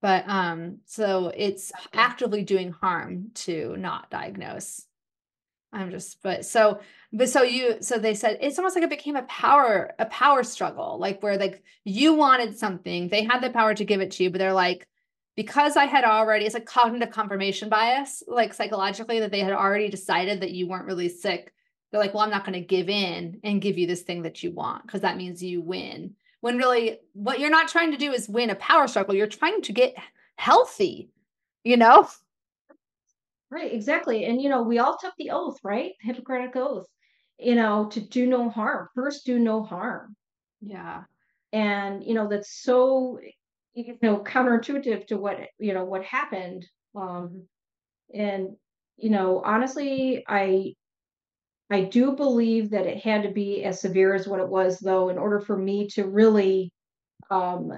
[0.00, 4.86] But um, so it's actively doing harm to not diagnose.
[5.72, 6.80] I'm just, but so,
[7.12, 10.42] but so you, so they said it's almost like it became a power, a power
[10.42, 14.24] struggle, like where like you wanted something, they had the power to give it to
[14.24, 14.86] you, but they're like,
[15.34, 19.88] because I had already, it's like cognitive confirmation bias, like psychologically, that they had already
[19.88, 21.54] decided that you weren't really sick.
[21.90, 24.42] They're like, well, I'm not going to give in and give you this thing that
[24.42, 26.14] you want because that means you win.
[26.40, 29.14] When really, what you're not trying to do is win a power struggle.
[29.14, 29.94] You're trying to get
[30.36, 31.08] healthy,
[31.64, 32.08] you know?
[33.52, 34.24] Right, exactly.
[34.24, 35.92] And you know, we all took the oath, right?
[36.00, 36.86] Hippocratic oath,
[37.38, 38.88] you know, to do no harm.
[38.94, 40.16] First, do no harm.
[40.62, 41.04] Yeah.
[41.52, 43.20] And you know, that's so
[43.74, 46.66] you know counterintuitive to what you know what happened.
[46.96, 47.48] Um
[48.14, 48.56] and
[48.98, 50.74] you know, honestly, I
[51.70, 55.10] I do believe that it had to be as severe as what it was, though,
[55.10, 56.72] in order for me to really
[57.30, 57.72] um,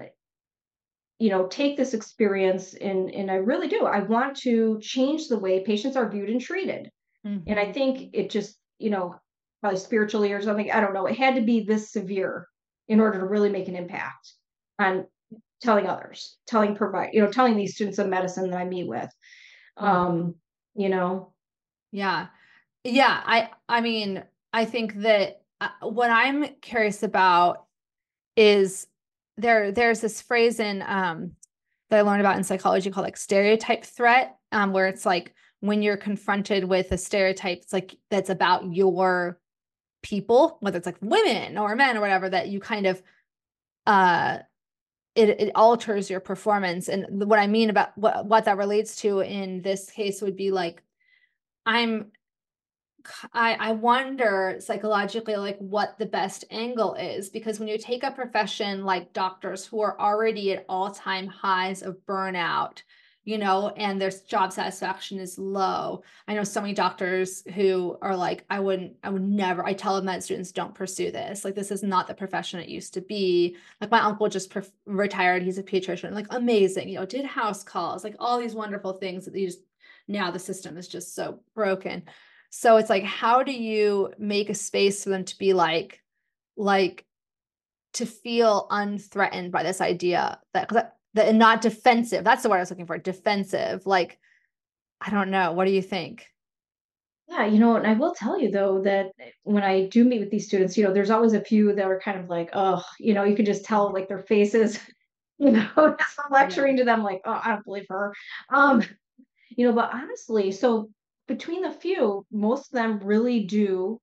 [1.24, 5.38] you know take this experience and and i really do i want to change the
[5.38, 6.90] way patients are viewed and treated
[7.26, 7.38] mm-hmm.
[7.46, 7.72] and i mm-hmm.
[7.72, 9.14] think it just you know
[9.62, 12.46] probably spiritually or something i don't know it had to be this severe
[12.88, 14.34] in order to really make an impact
[14.78, 15.06] on
[15.62, 19.10] telling others telling provide you know telling these students of medicine that i meet with
[19.78, 19.86] mm-hmm.
[19.86, 20.34] um
[20.74, 21.32] you know
[21.90, 22.26] yeah
[22.84, 24.22] yeah i i mean
[24.52, 27.64] i think that uh, what i'm curious about
[28.36, 28.88] is
[29.36, 31.32] there there's this phrase in um
[31.90, 35.82] that I learned about in psychology called like stereotype threat, um, where it's like when
[35.82, 39.38] you're confronted with a stereotype, it's like that's about your
[40.02, 43.02] people, whether it's like women or men or whatever, that you kind of
[43.86, 44.38] uh
[45.14, 46.88] it, it alters your performance.
[46.88, 50.50] And what I mean about what, what that relates to in this case would be
[50.50, 50.82] like,
[51.64, 52.10] I'm
[53.32, 58.10] I, I wonder psychologically like what the best angle is because when you take a
[58.10, 62.82] profession like doctors who are already at all-time highs of burnout
[63.24, 68.16] you know and their job satisfaction is low i know so many doctors who are
[68.16, 71.70] like i wouldn't i would never i tell med students don't pursue this like this
[71.70, 73.56] is not the profession it used to be.
[73.80, 77.64] Like my uncle just pre- retired he's a pediatrician like amazing you know did house
[77.64, 79.58] calls like all these wonderful things that these
[80.06, 82.02] now the system is just so broken
[82.56, 86.00] so it's like, how do you make a space for them to be like,
[86.56, 87.04] like,
[87.94, 90.70] to feel unthreatened by this idea that
[91.14, 92.22] that not defensive.
[92.22, 92.96] That's the word I was looking for.
[92.96, 93.86] Defensive.
[93.86, 94.20] Like,
[95.00, 95.50] I don't know.
[95.50, 96.28] What do you think?
[97.26, 99.10] Yeah, you know, and I will tell you though that
[99.42, 101.98] when I do meet with these students, you know, there's always a few that are
[101.98, 104.78] kind of like, oh, you know, you can just tell like their faces,
[105.38, 105.68] you know,
[106.30, 108.14] lecturing to them like, oh, I don't believe her.
[108.48, 108.84] Um,
[109.50, 110.90] you know, but honestly, so
[111.26, 114.00] between the few, most of them really do.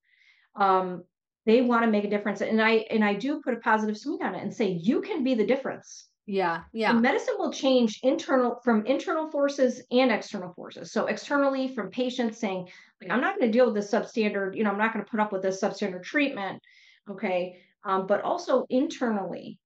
[0.55, 1.03] Um,
[1.45, 4.21] they want to make a difference, and I and I do put a positive swing
[4.21, 6.07] on it and say you can be the difference.
[6.27, 6.93] Yeah, yeah.
[6.93, 10.91] Medicine will change internal from internal forces and external forces.
[10.91, 12.69] So externally, from patients saying,
[13.01, 14.55] like, I'm not going to deal with this substandard.
[14.55, 16.61] You know, I'm not going to put up with this substandard treatment.
[17.09, 19.57] Okay, um, but also internally.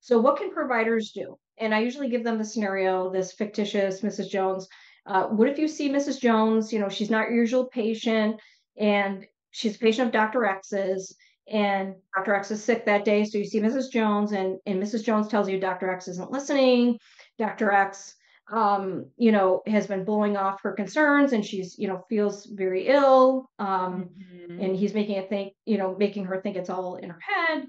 [0.00, 1.38] So what can providers do?
[1.56, 4.28] And I usually give them the scenario, this fictitious Mrs.
[4.28, 4.68] Jones
[5.06, 6.20] Uh, what if you see Mrs.
[6.20, 6.72] Jones?
[6.72, 8.40] You know, she's not your usual patient,
[8.78, 10.44] and she's a patient of Dr.
[10.44, 12.34] X's, and Dr.
[12.34, 13.24] X is sick that day.
[13.24, 13.90] So you see Mrs.
[13.90, 15.04] Jones, and and Mrs.
[15.04, 15.90] Jones tells you Dr.
[15.90, 16.98] X isn't listening.
[17.38, 17.70] Dr.
[17.70, 18.14] X,
[18.50, 22.88] um, you know, has been blowing off her concerns, and she's you know feels very
[22.88, 23.50] ill.
[23.58, 24.60] Um, mm-hmm.
[24.60, 27.66] and he's making it think, you know, making her think it's all in her head.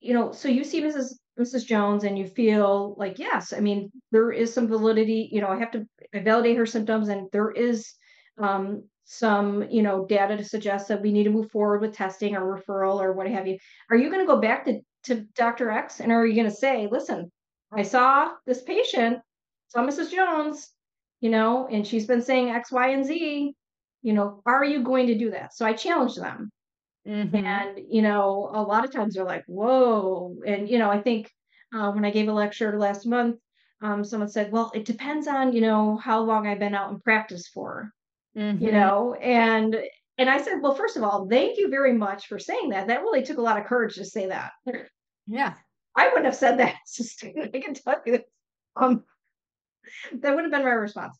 [0.00, 1.14] You know, so you see Mrs.
[1.38, 1.66] Mrs.
[1.66, 5.58] Jones and you feel like, yes, I mean, there is some validity, you know, I
[5.58, 7.92] have to I validate her symptoms and there is
[8.38, 12.34] um, some, you know, data to suggest that we need to move forward with testing
[12.34, 13.58] or referral or what have you.
[13.90, 15.70] Are you going to go back to, to Dr.
[15.70, 17.30] X and are you going to say, listen,
[17.72, 19.18] I saw this patient,
[19.68, 20.10] saw Mrs.
[20.10, 20.70] Jones,
[21.20, 23.54] you know, and she's been saying X, Y, and Z,
[24.02, 25.54] you know, are you going to do that?
[25.54, 26.50] So I challenge them.
[27.06, 27.36] Mm-hmm.
[27.36, 30.36] And, you know, a lot of times they're like, whoa.
[30.46, 31.30] And, you know, I think
[31.74, 33.36] uh, when I gave a lecture last month,
[33.82, 37.00] um, someone said, well, it depends on, you know, how long I've been out in
[37.00, 37.92] practice for,
[38.36, 38.64] mm-hmm.
[38.64, 39.76] you know, and,
[40.18, 42.88] and I said, well, first of all, thank you very much for saying that.
[42.88, 44.52] That really took a lot of courage to say that.
[45.26, 45.54] Yeah.
[45.96, 46.74] I wouldn't have said that.
[47.54, 48.24] I can tell you that.
[48.76, 49.04] Um,
[50.20, 51.16] that would have been my response.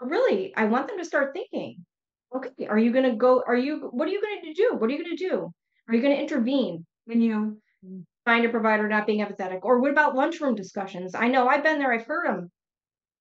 [0.00, 1.84] Really, I want them to start thinking,
[2.34, 3.42] okay, are you going to go?
[3.46, 4.76] Are you, what are you going to do?
[4.76, 5.52] What are you going to do?
[5.88, 7.60] Are you going to intervene when you
[8.24, 9.60] find a provider not being empathetic?
[9.62, 11.14] Or what about lunchroom discussions?
[11.14, 12.50] I know I've been there, I've heard them.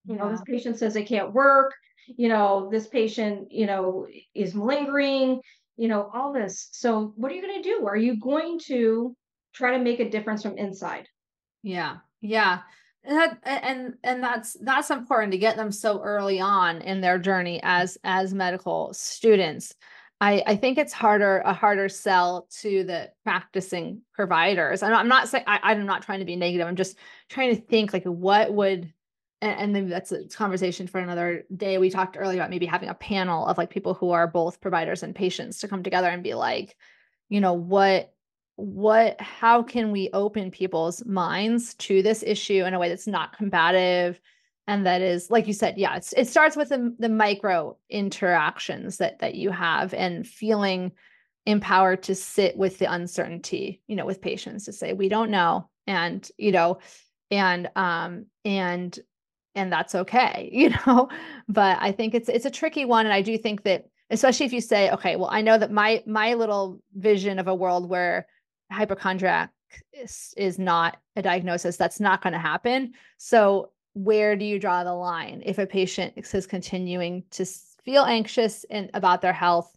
[0.05, 0.23] You yeah.
[0.23, 1.73] know, this patient says they can't work.
[2.07, 5.41] You know, this patient, you know, is malingering,
[5.75, 6.69] you know, all this.
[6.71, 7.85] So, what are you going to do?
[7.85, 9.13] Are you going to
[9.53, 11.07] try to make a difference from inside?
[11.63, 11.97] Yeah.
[12.21, 12.59] Yeah
[13.07, 17.17] and that, and and that's that's important to get them so early on in their
[17.17, 19.73] journey as as medical students
[20.19, 24.81] I, I think it's harder a harder sell to the practicing providers.
[24.81, 26.67] I'm not, I'm not saying I, I'm not trying to be negative.
[26.67, 26.97] I'm just
[27.29, 28.91] trying to think like what would
[29.41, 31.77] and, and maybe that's a conversation for another day.
[31.77, 35.03] We talked earlier about maybe having a panel of like people who are both providers
[35.03, 36.75] and patients to come together and be like,
[37.29, 38.11] you know, what
[38.57, 43.37] what how can we open people's minds to this issue in a way that's not
[43.37, 44.19] combative
[44.67, 49.19] and that is like you said yeah it starts with the, the micro interactions that
[49.19, 50.91] that you have and feeling
[51.45, 55.69] empowered to sit with the uncertainty you know with patients to say we don't know
[55.85, 56.79] and you know
[57.29, 58.99] and um and
[59.53, 61.09] and that's okay you know?
[61.47, 64.53] But i think it's it's a tricky one and i do think that especially if
[64.53, 68.25] you say okay well i know that my my little vision of a world where
[68.72, 69.51] hypochondriac
[69.93, 72.93] is, is not a diagnosis that's not going to happen.
[73.18, 75.41] So where do you draw the line?
[75.45, 77.45] If a patient is continuing to
[77.84, 79.74] feel anxious and about their health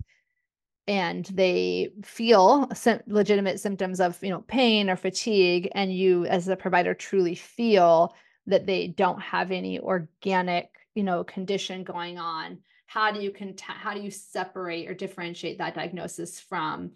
[0.86, 2.68] and they feel
[3.06, 8.14] legitimate symptoms of you know pain or fatigue and you as a provider truly feel
[8.46, 13.60] that they don't have any organic you know condition going on how do you cont-
[13.60, 16.90] how do you separate or differentiate that diagnosis from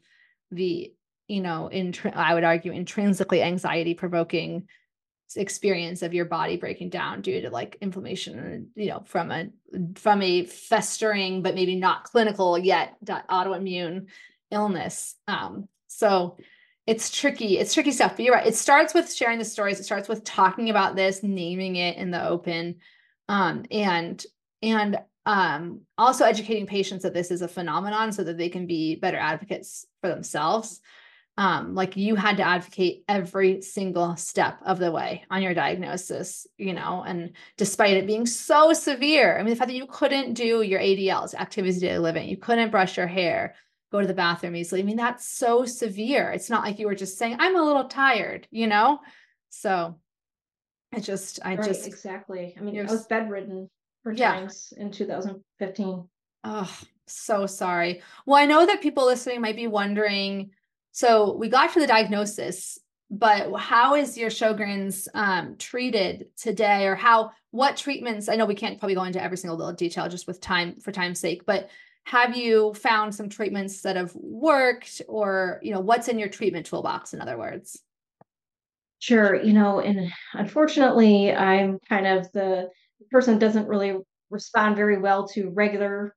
[0.50, 0.92] the
[1.28, 4.68] you know, intr- I would argue intrinsically anxiety provoking
[5.36, 9.48] experience of your body breaking down due to like inflammation you know from a
[9.96, 14.06] from a festering but maybe not clinical yet autoimmune
[14.50, 15.16] illness.
[15.26, 16.36] Um so
[16.86, 19.84] it's tricky it's tricky stuff but you're right it starts with sharing the stories it
[19.84, 22.76] starts with talking about this naming it in the open
[23.28, 24.24] um and
[24.62, 28.96] and um also educating patients that this is a phenomenon so that they can be
[28.96, 30.80] better advocates for themselves
[31.36, 36.46] um, like you had to advocate every single step of the way on your diagnosis,
[36.58, 40.34] you know, and despite it being so severe, I mean, the fact that you couldn't
[40.34, 43.56] do your ADLs, activities of daily living, you couldn't brush your hair,
[43.90, 44.80] go to the bathroom easily.
[44.80, 46.30] I mean, that's so severe.
[46.30, 49.00] It's not like you were just saying, I'm a little tired, you know?
[49.50, 49.98] So
[50.94, 52.54] I just, I right, just exactly.
[52.56, 53.68] I mean, I was bedridden
[54.04, 54.34] for yeah.
[54.34, 56.08] times in 2015.
[56.44, 58.02] Oh, so sorry.
[58.24, 60.50] Well, I know that people listening might be wondering
[60.94, 62.78] so we got to the diagnosis,
[63.10, 68.28] but how is your Sjogren's um, treated today, or how what treatments?
[68.28, 70.92] I know we can't probably go into every single little detail just with time for
[70.92, 71.68] time's sake, but
[72.04, 76.66] have you found some treatments that have worked, or you know what's in your treatment
[76.66, 77.12] toolbox?
[77.12, 77.82] In other words.
[79.00, 82.70] Sure, you know, and unfortunately, I'm kind of the
[83.10, 83.96] person doesn't really
[84.30, 86.14] respond very well to regular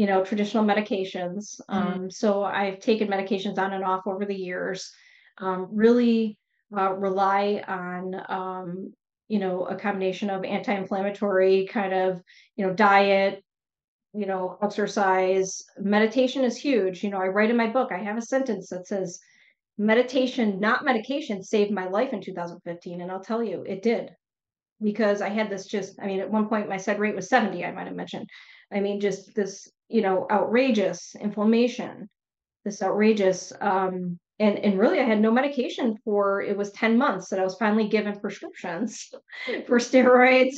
[0.00, 1.60] you know, traditional medications.
[1.68, 1.74] Mm-hmm.
[1.74, 4.90] Um, so I've taken medications on and off over the years.
[5.36, 6.38] Um, really
[6.74, 8.94] uh, rely on, um,
[9.28, 12.22] you know, a combination of anti-inflammatory kind of,
[12.56, 13.44] you know, diet,
[14.14, 15.62] you know, exercise.
[15.78, 17.04] Meditation is huge.
[17.04, 19.20] You know, I write in my book, I have a sentence that says,
[19.76, 23.02] meditation, not medication, saved my life in 2015.
[23.02, 24.12] And I'll tell you, it did.
[24.82, 27.64] because I had this just, I mean, at one point my sed rate was 70,
[27.64, 28.28] I might have mentioned.
[28.72, 32.08] I mean, just this, you know, outrageous inflammation,
[32.64, 37.28] this outrageous, um, and, and really I had no medication for, it was 10 months
[37.28, 39.10] that I was finally given prescriptions
[39.66, 40.56] for steroids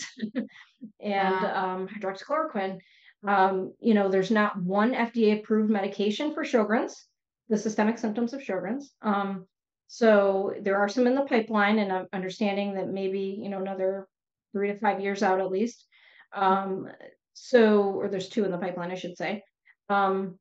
[1.01, 2.79] and um, hydroxychloroquine.
[3.27, 7.07] Um, you know, there's not one FDA approved medication for Sjogren's,
[7.49, 8.93] the systemic symptoms of Sjogren's.
[9.01, 9.47] Um,
[9.89, 14.09] so there are some in the pipeline, and I'm understanding that maybe, you know, another
[14.53, 15.87] three to five years out at least.
[16.35, 16.89] Um,
[17.35, 19.43] so, or there's two in the pipeline, I should say.
[19.89, 20.39] Um,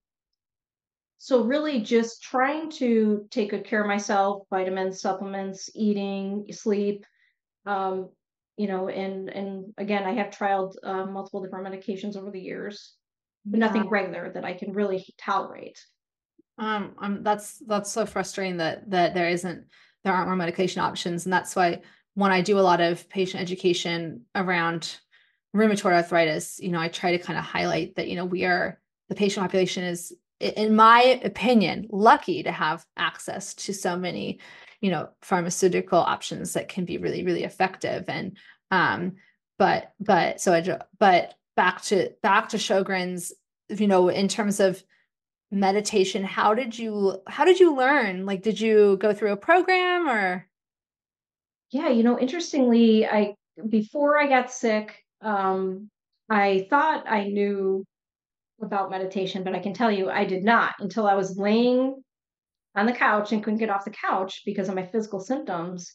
[1.18, 7.06] so really just trying to take good care of myself, vitamins, supplements, eating, sleep,
[7.66, 8.10] um,
[8.58, 12.96] you know, and and again, I have trialed uh, multiple different medications over the years,
[13.46, 13.68] but Yeah.
[13.68, 15.80] nothing regular that I can really tolerate.
[16.58, 19.66] Um, um, that's that's so frustrating that that there isn't
[20.04, 21.82] there aren't more medication options, and that's why
[22.14, 25.00] when I do a lot of patient education around
[25.56, 28.80] rheumatoid arthritis, you know, I try to kind of highlight that you know we are
[29.10, 34.39] the patient population is, in my opinion, lucky to have access to so many,
[34.80, 38.38] you know, pharmaceutical options that can be really really effective, and
[38.72, 39.14] um,
[39.58, 43.34] but but so I but back to back to Sjogren's,
[43.70, 44.84] you know, in terms of
[45.52, 48.26] meditation how did you how did you learn?
[48.26, 50.47] Like did you go through a program or?
[51.72, 53.36] Yeah, you know, interestingly, I
[53.70, 55.90] before I got sick, um,
[56.30, 57.86] I thought I knew
[58.62, 62.02] about meditation, but I can tell you I did not until I was laying
[62.76, 65.94] on the couch and couldn't get off the couch because of my physical symptoms.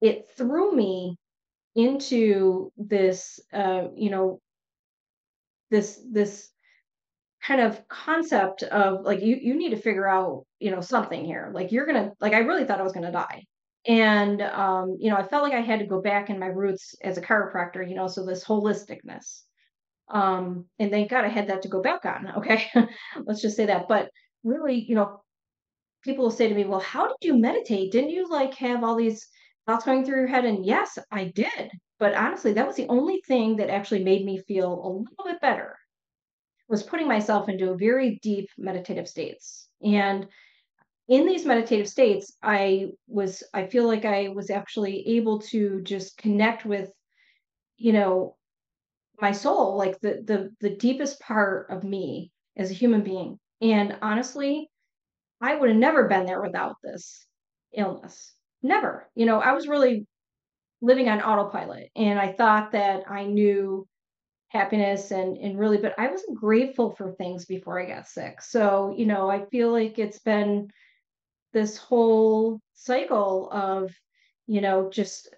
[0.00, 1.16] It threw me
[1.74, 4.40] into this, uh, you know,
[5.70, 6.50] this this
[7.42, 11.50] kind of concept of like you you need to figure out you know something here
[11.52, 13.42] like you're gonna like i really thought i was gonna die
[13.86, 16.94] and um you know i felt like i had to go back in my roots
[17.02, 19.42] as a chiropractor you know so this holisticness
[20.10, 22.64] um and thank god i had that to go back on okay?
[23.24, 23.88] Let's just say that.
[23.88, 24.10] But
[24.44, 25.22] really you know
[26.04, 27.92] people will say to me well how did you meditate?
[27.92, 29.26] Didn't you like have all these
[29.66, 30.44] thoughts going through your head?
[30.44, 31.70] And yes i did.
[31.98, 35.40] But honestly that was the only thing that actually made me feel a little bit
[35.40, 35.76] better
[36.68, 39.68] was putting myself into very deep meditative states.
[39.84, 40.26] And
[41.12, 46.16] in these meditative states, I was, I feel like I was actually able to just
[46.16, 46.90] connect with,
[47.76, 48.36] you know,
[49.20, 53.38] my soul, like the the the deepest part of me as a human being.
[53.60, 54.70] And honestly,
[55.42, 57.26] I would have never been there without this
[57.74, 58.32] illness.
[58.62, 59.10] Never.
[59.14, 60.06] You know, I was really
[60.80, 63.86] living on autopilot and I thought that I knew
[64.48, 68.40] happiness and and really but I wasn't grateful for things before I got sick.
[68.40, 70.70] So, you know, I feel like it's been
[71.52, 73.92] this whole cycle of,
[74.46, 75.28] you know, just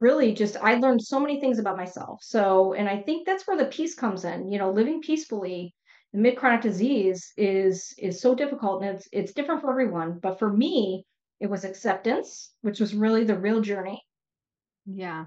[0.00, 2.20] really just I learned so many things about myself.
[2.22, 5.74] So, and I think that's where the peace comes in, you know, living peacefully
[6.14, 10.18] amid chronic disease is is so difficult and it's it's different for everyone.
[10.20, 11.06] But for me,
[11.40, 14.02] it was acceptance, which was really the real journey.
[14.86, 15.26] yeah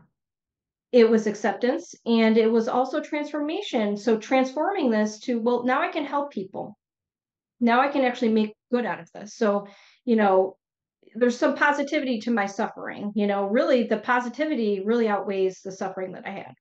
[0.94, 3.98] It was acceptance and it was also transformation.
[3.98, 6.78] So transforming this to, well, now I can help people.
[7.60, 9.36] Now I can actually make good out of this.
[9.36, 9.68] So,
[10.06, 10.58] you know,
[11.16, 13.12] there's some positivity to my suffering.
[13.16, 16.54] You know, really the positivity really outweighs the suffering that I had.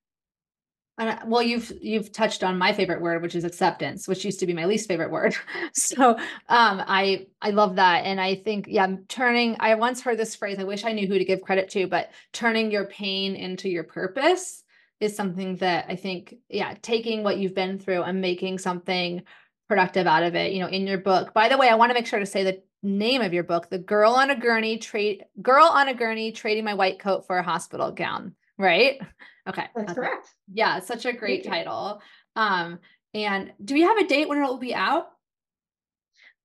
[0.97, 4.39] and I- well you've you've touched on my favorite word which is acceptance which used
[4.41, 5.35] to be my least favorite word
[5.73, 6.17] so um
[6.49, 10.63] i i love that and i think yeah turning i once heard this phrase i
[10.63, 14.63] wish i knew who to give credit to but turning your pain into your purpose
[14.99, 19.23] is something that i think yeah taking what you've been through and making something
[19.67, 21.93] productive out of it you know in your book by the way i want to
[21.93, 25.23] make sure to say the name of your book the girl on a gurney trade
[25.41, 28.99] girl on a gurney trading my white coat for a hospital gown right
[29.47, 30.11] okay That's got that.
[30.11, 30.29] correct.
[30.53, 32.01] Yeah, such a great title.
[32.35, 32.79] Um,
[33.13, 35.07] and do we have a date when it will be out?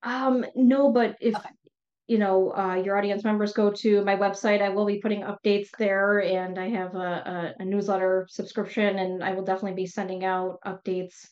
[0.02, 1.48] Um, no, but if Okay.
[2.06, 5.69] you know uh, your audience members go to my website, I will be putting updates
[5.78, 10.24] there, and I have a, a, a newsletter subscription, and I will definitely be sending
[10.24, 11.27] out updates,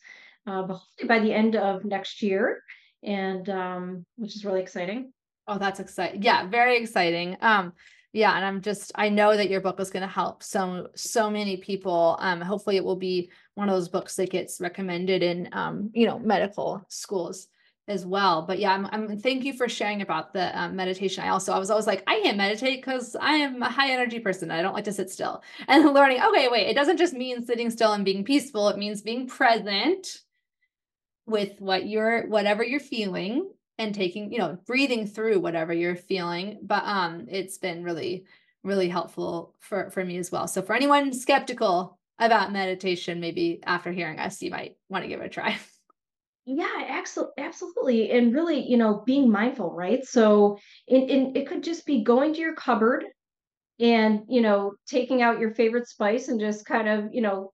[0.47, 0.67] uh,
[1.07, 2.61] by the end of next year,
[3.05, 5.13] and um, which is really exciting.
[5.47, 6.23] Oh, that's exciting.
[6.23, 7.37] Yeah, very exciting.
[7.41, 7.73] Um,
[8.13, 11.29] yeah, and I'm just I know that your book is going to help so so
[11.29, 12.17] many people.
[12.19, 16.07] Um, hopefully it will be one of those books that gets recommended in um, you
[16.07, 17.47] know, medical schools
[17.87, 18.41] as well.
[18.41, 21.23] But yeah, I'm, I'm thank you for sharing about the um, meditation.
[21.23, 24.19] I also I was always like, I can't meditate because I am a high energy
[24.19, 24.49] person.
[24.49, 25.43] I don't like to sit still.
[25.67, 28.69] And learning, okay, wait, it doesn't just mean sitting still and being peaceful.
[28.69, 30.21] It means being present
[31.25, 36.59] with what you're whatever you're feeling and taking you know breathing through whatever you're feeling
[36.63, 38.25] but um it's been really
[38.65, 40.47] really helpful for for me as well.
[40.47, 45.21] So for anyone skeptical about meditation, maybe after hearing us, you might want to give
[45.21, 45.57] it a try.
[46.47, 47.01] Yeah,
[47.39, 48.11] absolutely.
[48.11, 50.05] And really, you know, being mindful, right?
[50.05, 53.03] So in, in it could just be going to your cupboard
[53.79, 57.51] and, you know, taking out your favorite spice and just kind of, you know,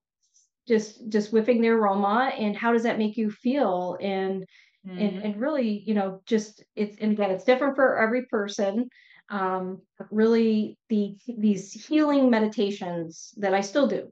[0.66, 4.44] just just whiffing the aroma and how does that make you feel and
[4.86, 4.98] mm-hmm.
[4.98, 8.88] and and really you know just it's and again it's different for every person
[9.30, 9.80] um
[10.10, 14.08] really the these healing meditations that i still do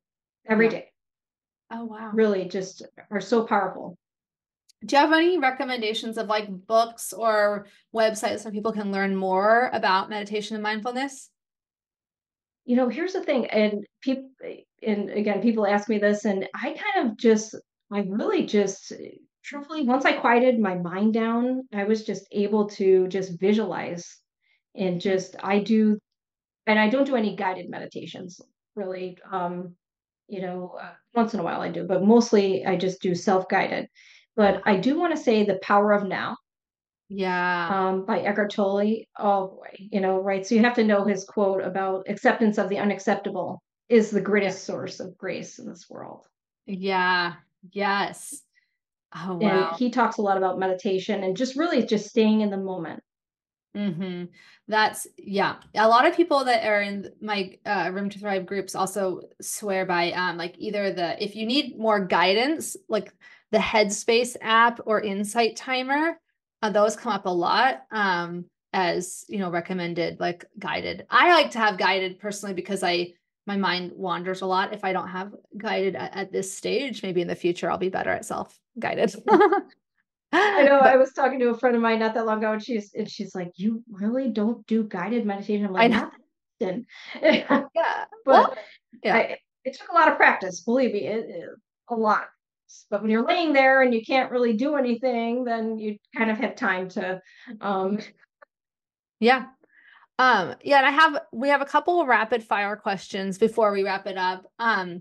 [0.48, 0.72] every yeah.
[0.72, 0.90] day.
[1.72, 3.96] oh wow really just are so powerful
[4.84, 9.70] do you have any recommendations of like books or websites where people can learn more
[9.72, 11.28] about meditation and mindfulness
[12.64, 14.30] you know here's the thing and people
[14.82, 17.54] and again people ask me this and i kind of just
[17.92, 18.92] i really just
[19.44, 24.18] truthfully once i quieted my mind down i was just able to just visualize
[24.76, 25.98] and just i do
[26.66, 28.40] and i don't do any guided meditations
[28.74, 29.74] really um
[30.28, 33.86] you know uh, once in a while i do but mostly i just do self-guided
[34.36, 36.36] but i do want to say the power of now
[37.12, 37.88] yeah.
[37.88, 39.04] Um, by Eckhart Tolle.
[39.18, 40.46] Oh boy, you know, right.
[40.46, 43.60] So you have to know his quote about acceptance of the unacceptable
[43.90, 46.26] is the greatest source of grace in this world.
[46.66, 47.34] Yeah.
[47.70, 48.40] Yes.
[49.14, 49.68] Oh wow.
[49.70, 53.02] And he talks a lot about meditation and just really just staying in the moment.
[53.76, 54.24] Mm-hmm.
[54.68, 55.56] That's yeah.
[55.74, 59.84] A lot of people that are in my uh, Rheum to Thrive groups also swear
[59.84, 63.12] by um like either the if you need more guidance, like
[63.50, 66.16] the Headspace app or Insight Timer
[66.62, 71.50] uh, those come up a lot um, as you know recommended like guided i like
[71.50, 73.12] to have guided personally because i
[73.50, 77.20] my mind wanders a lot if i don't have guided at, at this stage maybe
[77.20, 79.12] in the future i'll be better at self guided
[80.32, 80.78] I know.
[80.78, 82.94] But, I was talking to a friend of mine not that long ago, and she's
[82.94, 86.12] and she's like, "You really don't do guided meditation?" I'm like, "Not
[86.60, 86.74] that
[87.20, 88.56] yeah, but well,
[89.02, 90.60] yeah, I, it took a lot of practice.
[90.60, 91.48] Believe me, it, it,
[91.88, 92.28] a lot.
[92.90, 96.38] But when you're laying there and you can't really do anything, then you kind of
[96.38, 97.20] have time to
[97.60, 97.98] um
[99.18, 99.46] yeah.
[100.20, 103.84] Um yeah, and I have we have a couple of rapid fire questions before we
[103.84, 104.44] wrap it up.
[104.58, 105.00] Um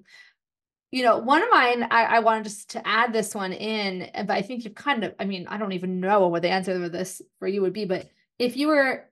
[0.92, 4.32] you know, one of mine, I, I wanted just to add this one in, but
[4.32, 6.90] I think you've kind of, I mean, I don't even know what the answer to
[6.90, 8.10] this for you would be, but
[8.40, 9.10] if you were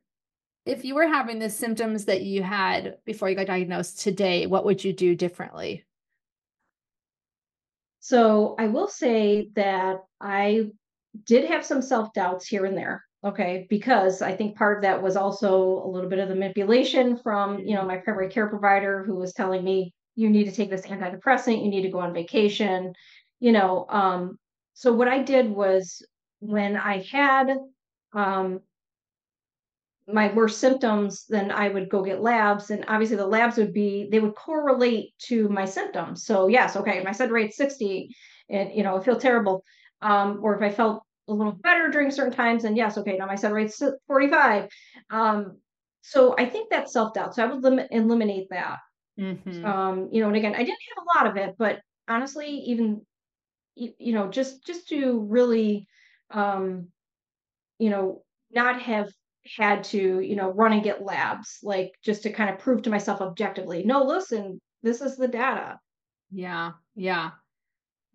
[0.66, 4.64] if you were having the symptoms that you had before you got diagnosed today, what
[4.64, 5.86] would you do differently?
[8.00, 10.72] So I will say that I
[11.26, 13.07] did have some self doubts here and there.
[13.28, 17.18] Okay, because I think part of that was also a little bit of the manipulation
[17.18, 20.70] from you know my primary care provider who was telling me you need to take
[20.70, 22.94] this antidepressant, you need to go on vacation,
[23.42, 23.86] you know.
[23.90, 24.40] Um,
[24.74, 26.02] so what I did was
[26.40, 27.58] when I had
[28.14, 28.62] um,
[30.08, 32.72] my worst symptoms, then I would go get labs.
[32.72, 36.24] And obviously the labs would be, they would correlate to my symptoms.
[36.24, 38.16] So yes, okay, my SED rate 60
[38.50, 39.64] and, you know, I feel terrible.
[40.02, 43.26] Um, or if I felt a little better during certain times, and yes, okay, now
[43.26, 44.70] my SED rate's 45.
[45.10, 45.58] Um,
[46.02, 47.36] so I think that's self-doubt.
[47.36, 48.80] So I would limit, eliminate that.
[49.20, 49.66] Mm-hmm.
[49.66, 53.02] Um, you know, and again, I didn't have a lot of it, but honestly, even,
[53.76, 55.88] you, you know, just, just to really,
[56.32, 56.88] um,
[57.80, 59.10] you know, not have
[59.58, 62.90] had to, you know, run and get labs, like just to kind of prove to
[62.90, 65.80] myself objectively, no, listen, this is the data.
[66.32, 66.72] Yeah.
[66.96, 67.32] Yeah.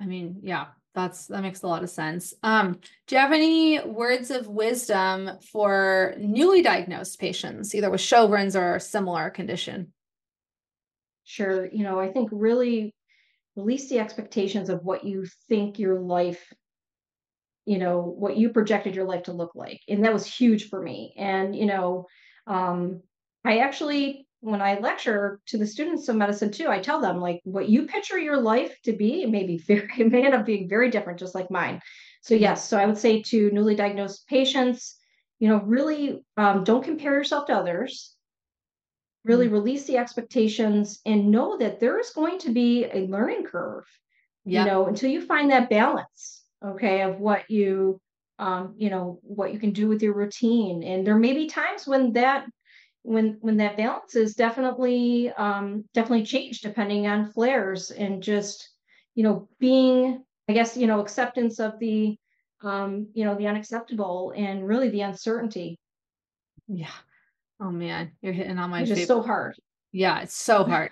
[0.01, 2.35] I mean, yeah, that's that makes a lot of sense.
[2.43, 8.57] Um, do you have any words of wisdom for newly diagnosed patients, either with Sjogren's
[8.57, 9.93] or similar condition?
[11.25, 11.67] Sure.
[11.67, 12.95] You know, I think really
[13.57, 16.53] release the expectations of what you think your life
[17.65, 20.81] you know what you projected your life to look like and that was huge for
[20.81, 22.07] me and you know
[22.47, 23.01] um,
[23.45, 27.41] i actually when i lecture to the students of medicine too i tell them like
[27.45, 30.45] what you picture your life to be it may be very it may end up
[30.45, 31.81] being very different just like mine
[32.23, 34.99] so yes so i would say to newly diagnosed patients
[35.39, 38.15] you know really um, don't compare yourself to others
[39.25, 39.55] really mm-hmm.
[39.55, 43.85] release the expectations and know that there is going to be a learning curve
[44.45, 44.67] yep.
[44.67, 48.01] you know until you find that balance okay of what you
[48.41, 51.87] um you know what you can do with your routine and there may be times
[51.87, 52.45] when that
[53.03, 58.71] when when that balance is definitely um definitely changed depending on flares and just
[59.15, 62.17] you know being i guess you know acceptance of the
[62.63, 65.79] um you know the unacceptable and really the uncertainty.
[66.69, 66.87] Yeah.
[67.61, 68.13] Oh man.
[68.23, 69.57] You're hitting on my it's just so hard.
[69.93, 70.91] Yeah it's so hard.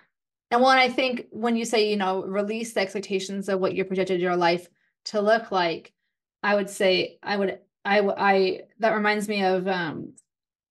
[0.50, 3.84] And when i think when you say you know release the expectations of what you
[3.84, 4.68] projected your life
[5.06, 5.92] to look like,
[6.42, 10.14] I would say I would I I that reminds me of um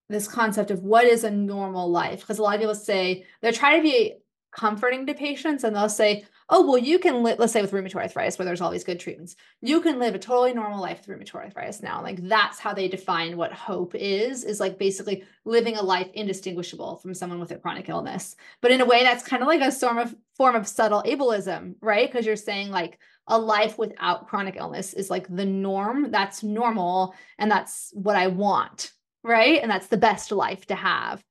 [0.10, 2.22] this concept of what is a normal life?
[2.22, 4.15] Because a lot of people say they're trying to be
[4.52, 8.02] comforting to patients and they'll say oh well you can live let's say with rheumatoid
[8.02, 9.36] arthritis where there's all these good treatments.
[9.61, 12.02] You can live a totally normal life with rheumatoid arthritis now.
[12.02, 16.98] Like that's how they define what hope is is like basically living a life indistinguishable
[16.98, 18.36] from someone with a chronic illness.
[18.61, 21.76] But in a way that's kind of like a form of form of subtle ableism
[21.81, 22.11] right?
[22.11, 26.10] Because you're saying like a life without chronic illness is like the norm.
[26.10, 28.91] That's normal and that's what i want
[29.24, 29.62] right?
[29.62, 31.24] And that's the best life to have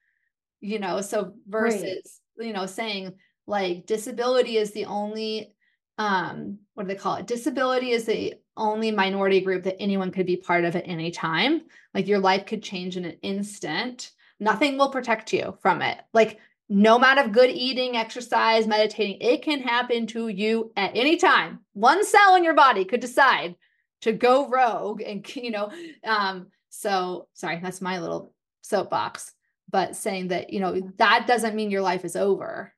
[0.61, 1.01] you know?
[1.01, 2.47] So versus right.
[2.47, 3.15] you know saying
[3.47, 5.53] like disability is the only
[5.97, 7.27] um what do they call it?
[7.27, 11.63] Disability is the only minority group that anyone could be part of at any time.
[11.95, 14.11] Like your life could change in an instant.
[14.41, 15.99] Nothing will protect you from it.
[16.13, 16.39] Like
[16.69, 21.61] no amount of good eating exercise meditating it can happen to you at any time.
[21.73, 23.57] One cell in your body could decide
[24.03, 25.71] to go rogue and you know
[26.05, 29.33] um so sorry, that's my little soapbox,
[29.71, 32.73] but saying that, you know, that doesn't mean your life is over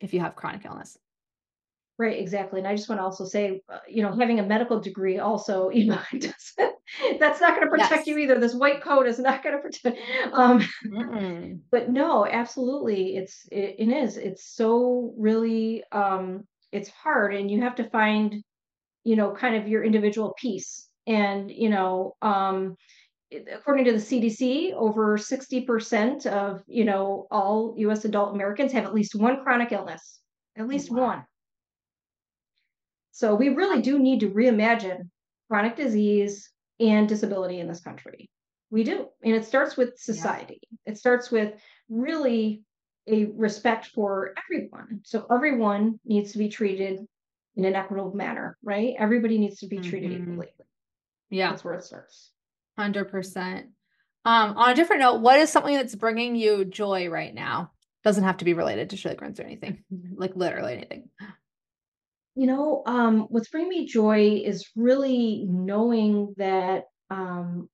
[0.00, 0.98] if you have chronic illness.
[1.98, 2.58] Right, exactly.
[2.58, 5.70] And I just want to also say, uh, you know, having a medical degree also,
[5.74, 6.00] you know,
[7.20, 8.06] that's not going to protect yes.
[8.06, 8.38] you either.
[8.40, 9.98] This white coat is not going to protect.
[10.32, 10.66] Um,
[11.70, 14.16] but no, absolutely, it's it, it is.
[14.16, 18.42] It's so really, um, it's hard, and you have to find,
[19.04, 22.76] you know, kind of your individual piece, and you know, um,
[23.52, 28.94] according to the CDC, over 60% of, you know, all US adult Americans have at
[28.94, 30.20] least one chronic illness,
[30.56, 31.06] at least wow.
[31.06, 31.24] one.
[33.12, 35.08] So we really do need to reimagine
[35.48, 36.50] chronic disease
[36.80, 38.30] and disability in this country.
[38.70, 39.08] We do.
[39.22, 40.60] And it starts with society.
[40.62, 40.92] Yeah.
[40.92, 41.52] It starts with
[41.90, 42.62] really
[43.06, 45.00] a respect for everyone.
[45.04, 47.00] So everyone needs to be treated
[47.56, 48.94] in an equitable manner, right?
[48.98, 50.32] Everybody needs to be treated mm-hmm.
[50.32, 50.48] equally.
[51.28, 51.50] Yeah.
[51.50, 52.30] That's where it starts.
[52.78, 53.66] Hundred percent.
[54.24, 57.72] Um, on a different note, what is something that's bringing you joy right now?
[58.04, 59.84] Doesn't have to be related to Sjogren's or anything,
[60.14, 61.08] like literally anything.
[62.34, 67.68] You know, um, what's bringing me joy is really knowing that um,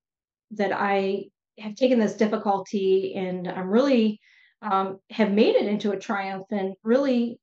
[0.53, 1.27] that I
[1.59, 4.21] have taken this difficulty and I'm really
[4.63, 7.39] um, have made it into a triumph and really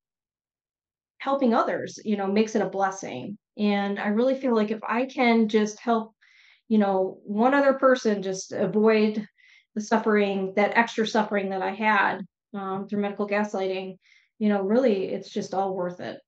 [1.20, 2.00] helping others.
[2.04, 3.38] You know, makes it a blessing.
[3.58, 6.15] And I really feel like if I can just help
[6.68, 9.28] you know, one other person just avoid
[9.76, 12.22] the suffering, that extra suffering that I had
[12.54, 13.98] um, through medical gaslighting,
[14.40, 16.20] you know, really it's just all worth it.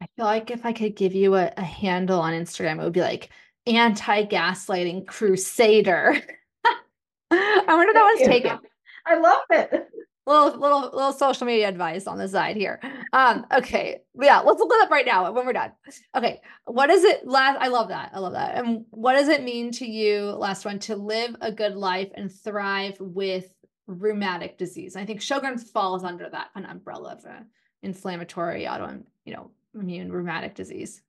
[0.00, 2.92] I feel like if I could give you a, a handle on Instagram, it would
[2.92, 3.30] be like
[3.66, 6.20] anti gaslighting crusader.
[7.30, 8.58] I wonder if that one's taken.
[9.06, 9.88] I love it
[10.26, 12.80] little little little social media advice on the side here.
[13.12, 15.72] Um, okay, yeah, let's look it up right now when we're done.
[16.16, 17.58] Okay, what is it last?
[17.60, 18.10] I love that.
[18.14, 18.56] I love that.
[18.56, 22.32] And what does it mean to you, last one, to live a good life and
[22.32, 23.54] thrive with
[23.86, 24.96] rheumatic disease?
[24.96, 27.40] I think Sjogren's falls under that an umbrella of uh,
[27.82, 31.02] inflammatory auto, you know, immune rheumatic disease.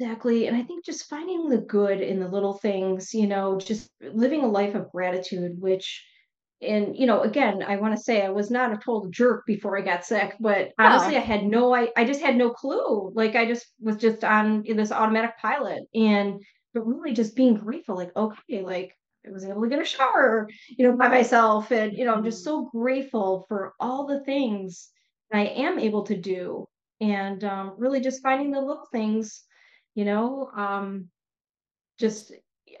[0.00, 0.46] Exactly.
[0.46, 4.42] And I think just finding the good in the little things, you know, just living
[4.42, 6.04] a life of gratitude, which
[6.60, 9.78] and you know again i want to say i was not a total jerk before
[9.78, 13.12] i got sick but honestly i had no I, I just had no clue.
[13.14, 16.42] Like i just was just on this automatic pilot and
[16.74, 18.92] but really just being grateful like okay like
[19.26, 21.70] i was able to get a shower you know by myself.
[21.70, 22.64] And you know i'm just mm-hmm.
[22.64, 24.88] so grateful for all the things
[25.32, 26.66] i am able to do
[27.00, 29.44] and um, really just finding the little things
[29.94, 31.08] you know um,
[31.98, 32.32] just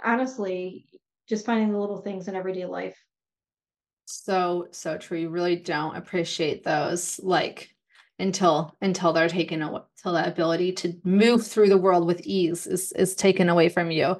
[0.04, 0.84] honestly
[1.28, 2.96] just finding the little things in everyday life
[4.08, 5.18] so, so true.
[5.18, 7.74] You really don't appreciate those like
[8.18, 12.66] until until they're taken away till that ability to move through the world with ease
[12.66, 14.16] is is taken away from you.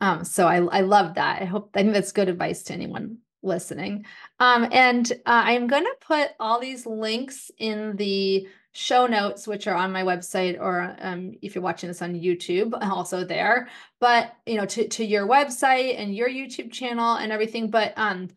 [0.00, 1.40] Um, so I I love that.
[1.40, 4.04] I hope I think that's good advice to anyone listening.
[4.40, 9.66] Um, and uh, I'm going to put all these links in the show notes, which
[9.66, 13.68] are on my website, or um, if you're watching this on YouTube, also there.
[14.00, 17.70] But you know, to to your website and your YouTube channel and everything.
[17.70, 18.28] But um,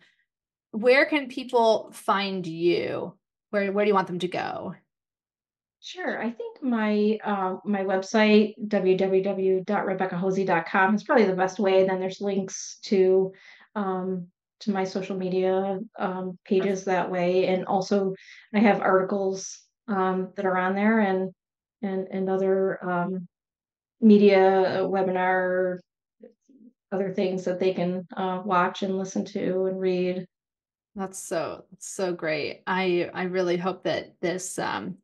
[0.72, 3.14] where can people find you?
[3.52, 4.76] Where where do you want them to go?
[5.82, 6.22] Sure.
[6.22, 11.86] I think my uh, my website www.rebeccahosey.com is probably the best way.
[11.86, 13.34] Then there's links to
[13.76, 14.28] um,
[14.60, 18.14] to my social media um, pages that way, and also
[18.54, 21.32] I have articles um, that are on there and
[21.82, 23.28] and and other um,
[24.00, 25.80] media webinar
[26.92, 30.28] other things that they can uh, watch and listen to and read.
[30.96, 32.64] That's so so great.
[32.68, 34.98] I I really hope that this um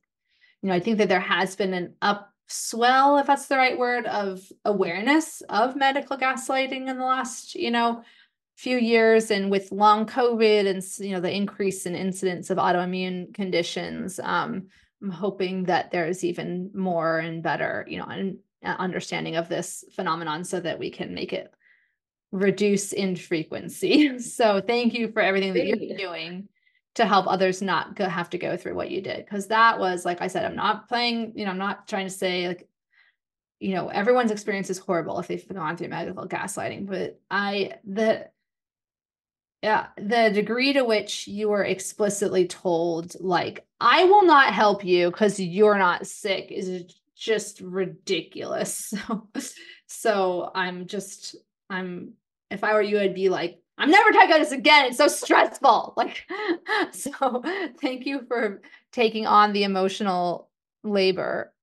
[0.62, 4.06] you know, I think that there has been an upswell, if that's the right word,
[4.08, 8.04] of awareness of medical gaslighting in the last, you know,
[8.58, 13.32] few years and with long covid and you know the increase in incidence of autoimmune
[13.36, 14.66] conditions um,
[15.04, 20.44] i'm hoping that there's even more and better you know an understanding of this phenomenon
[20.44, 21.54] so that we can make it
[22.32, 24.20] reduce in frequency.
[24.20, 26.50] So thank you for everything that you're doing
[26.96, 29.24] to help others not go, have to go through what you did.
[29.24, 32.14] Because that was like i said i'm not playing you know i'm not trying to
[32.14, 32.68] say like
[33.60, 38.28] you know everyone's experience is horrible if they've gone through medical gaslighting but i the
[39.64, 45.10] yeah the degree to which you were explicitly told like i will not help you
[45.10, 46.84] because you're not sick is
[47.16, 48.94] just ridiculous.
[49.08, 49.28] So
[49.90, 51.36] so i'm just
[51.70, 52.14] i'm
[52.50, 55.08] if i were you i'd be like i'm never talking about this again it's so
[55.08, 56.26] stressful like
[56.92, 57.44] so
[57.82, 58.62] thank you for
[58.92, 60.50] taking on the emotional
[60.84, 61.54] labor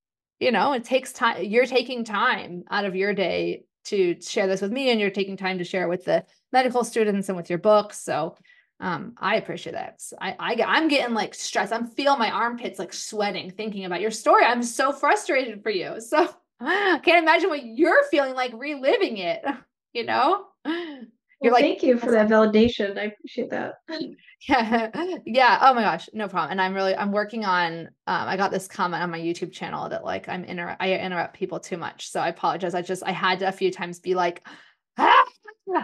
[0.41, 4.63] you know it takes time you're taking time out of your day to share this
[4.63, 7.59] with me and you're taking time to share with the medical students and with your
[7.59, 8.35] books so
[8.81, 10.03] um, I appreciate that.
[10.21, 11.73] I, I I'm getting like stressed.
[11.73, 14.45] I'm feeling my armpits like sweating thinking about your story.
[14.45, 16.01] I'm so frustrated for you.
[16.01, 16.29] So
[16.61, 19.45] I can't imagine what you're feeling like reliving it.
[19.95, 21.07] You know, you're
[21.41, 22.99] well, like, thank you for that validation.
[22.99, 23.75] I appreciate that.
[24.49, 24.91] yeah,
[25.25, 25.59] yeah.
[25.63, 26.51] Oh my gosh, no problem.
[26.51, 27.87] And I'm really I'm working on.
[28.07, 31.35] Um, I got this comment on my YouTube channel that like I'm inter I interrupt
[31.35, 32.11] people too much.
[32.11, 32.75] So I apologize.
[32.75, 34.47] I just I had to a few times be like.
[34.97, 35.25] Ah!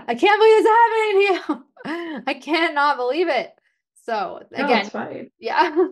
[0.07, 2.23] I can't believe this happening to you.
[2.27, 3.51] I cannot believe it.
[4.05, 5.87] So again, no, yeah.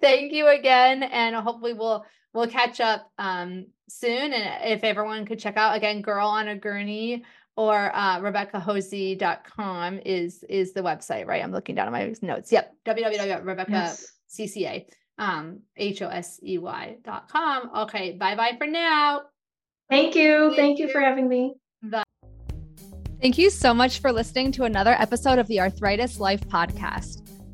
[0.00, 1.02] Thank you again.
[1.02, 4.32] And hopefully we'll we'll catch up um soon.
[4.32, 7.24] And if everyone could check out again, Girl on a Gurney
[7.56, 11.42] or uh, RebeccaHosey.com is is the website, right?
[11.42, 12.52] I'm looking down at my notes.
[12.52, 12.74] Yep.
[12.86, 14.84] www.rebeccacca
[15.18, 17.70] um H-O-S-E-Y.com.
[17.76, 19.22] Okay, bye-bye for now.
[19.90, 20.50] Thank you.
[20.50, 20.86] Thank, Thank you.
[20.86, 21.54] you for having me.
[21.82, 22.04] Bye.
[23.20, 27.27] Thank you so much for listening to another episode of the Arthritis Life podcast.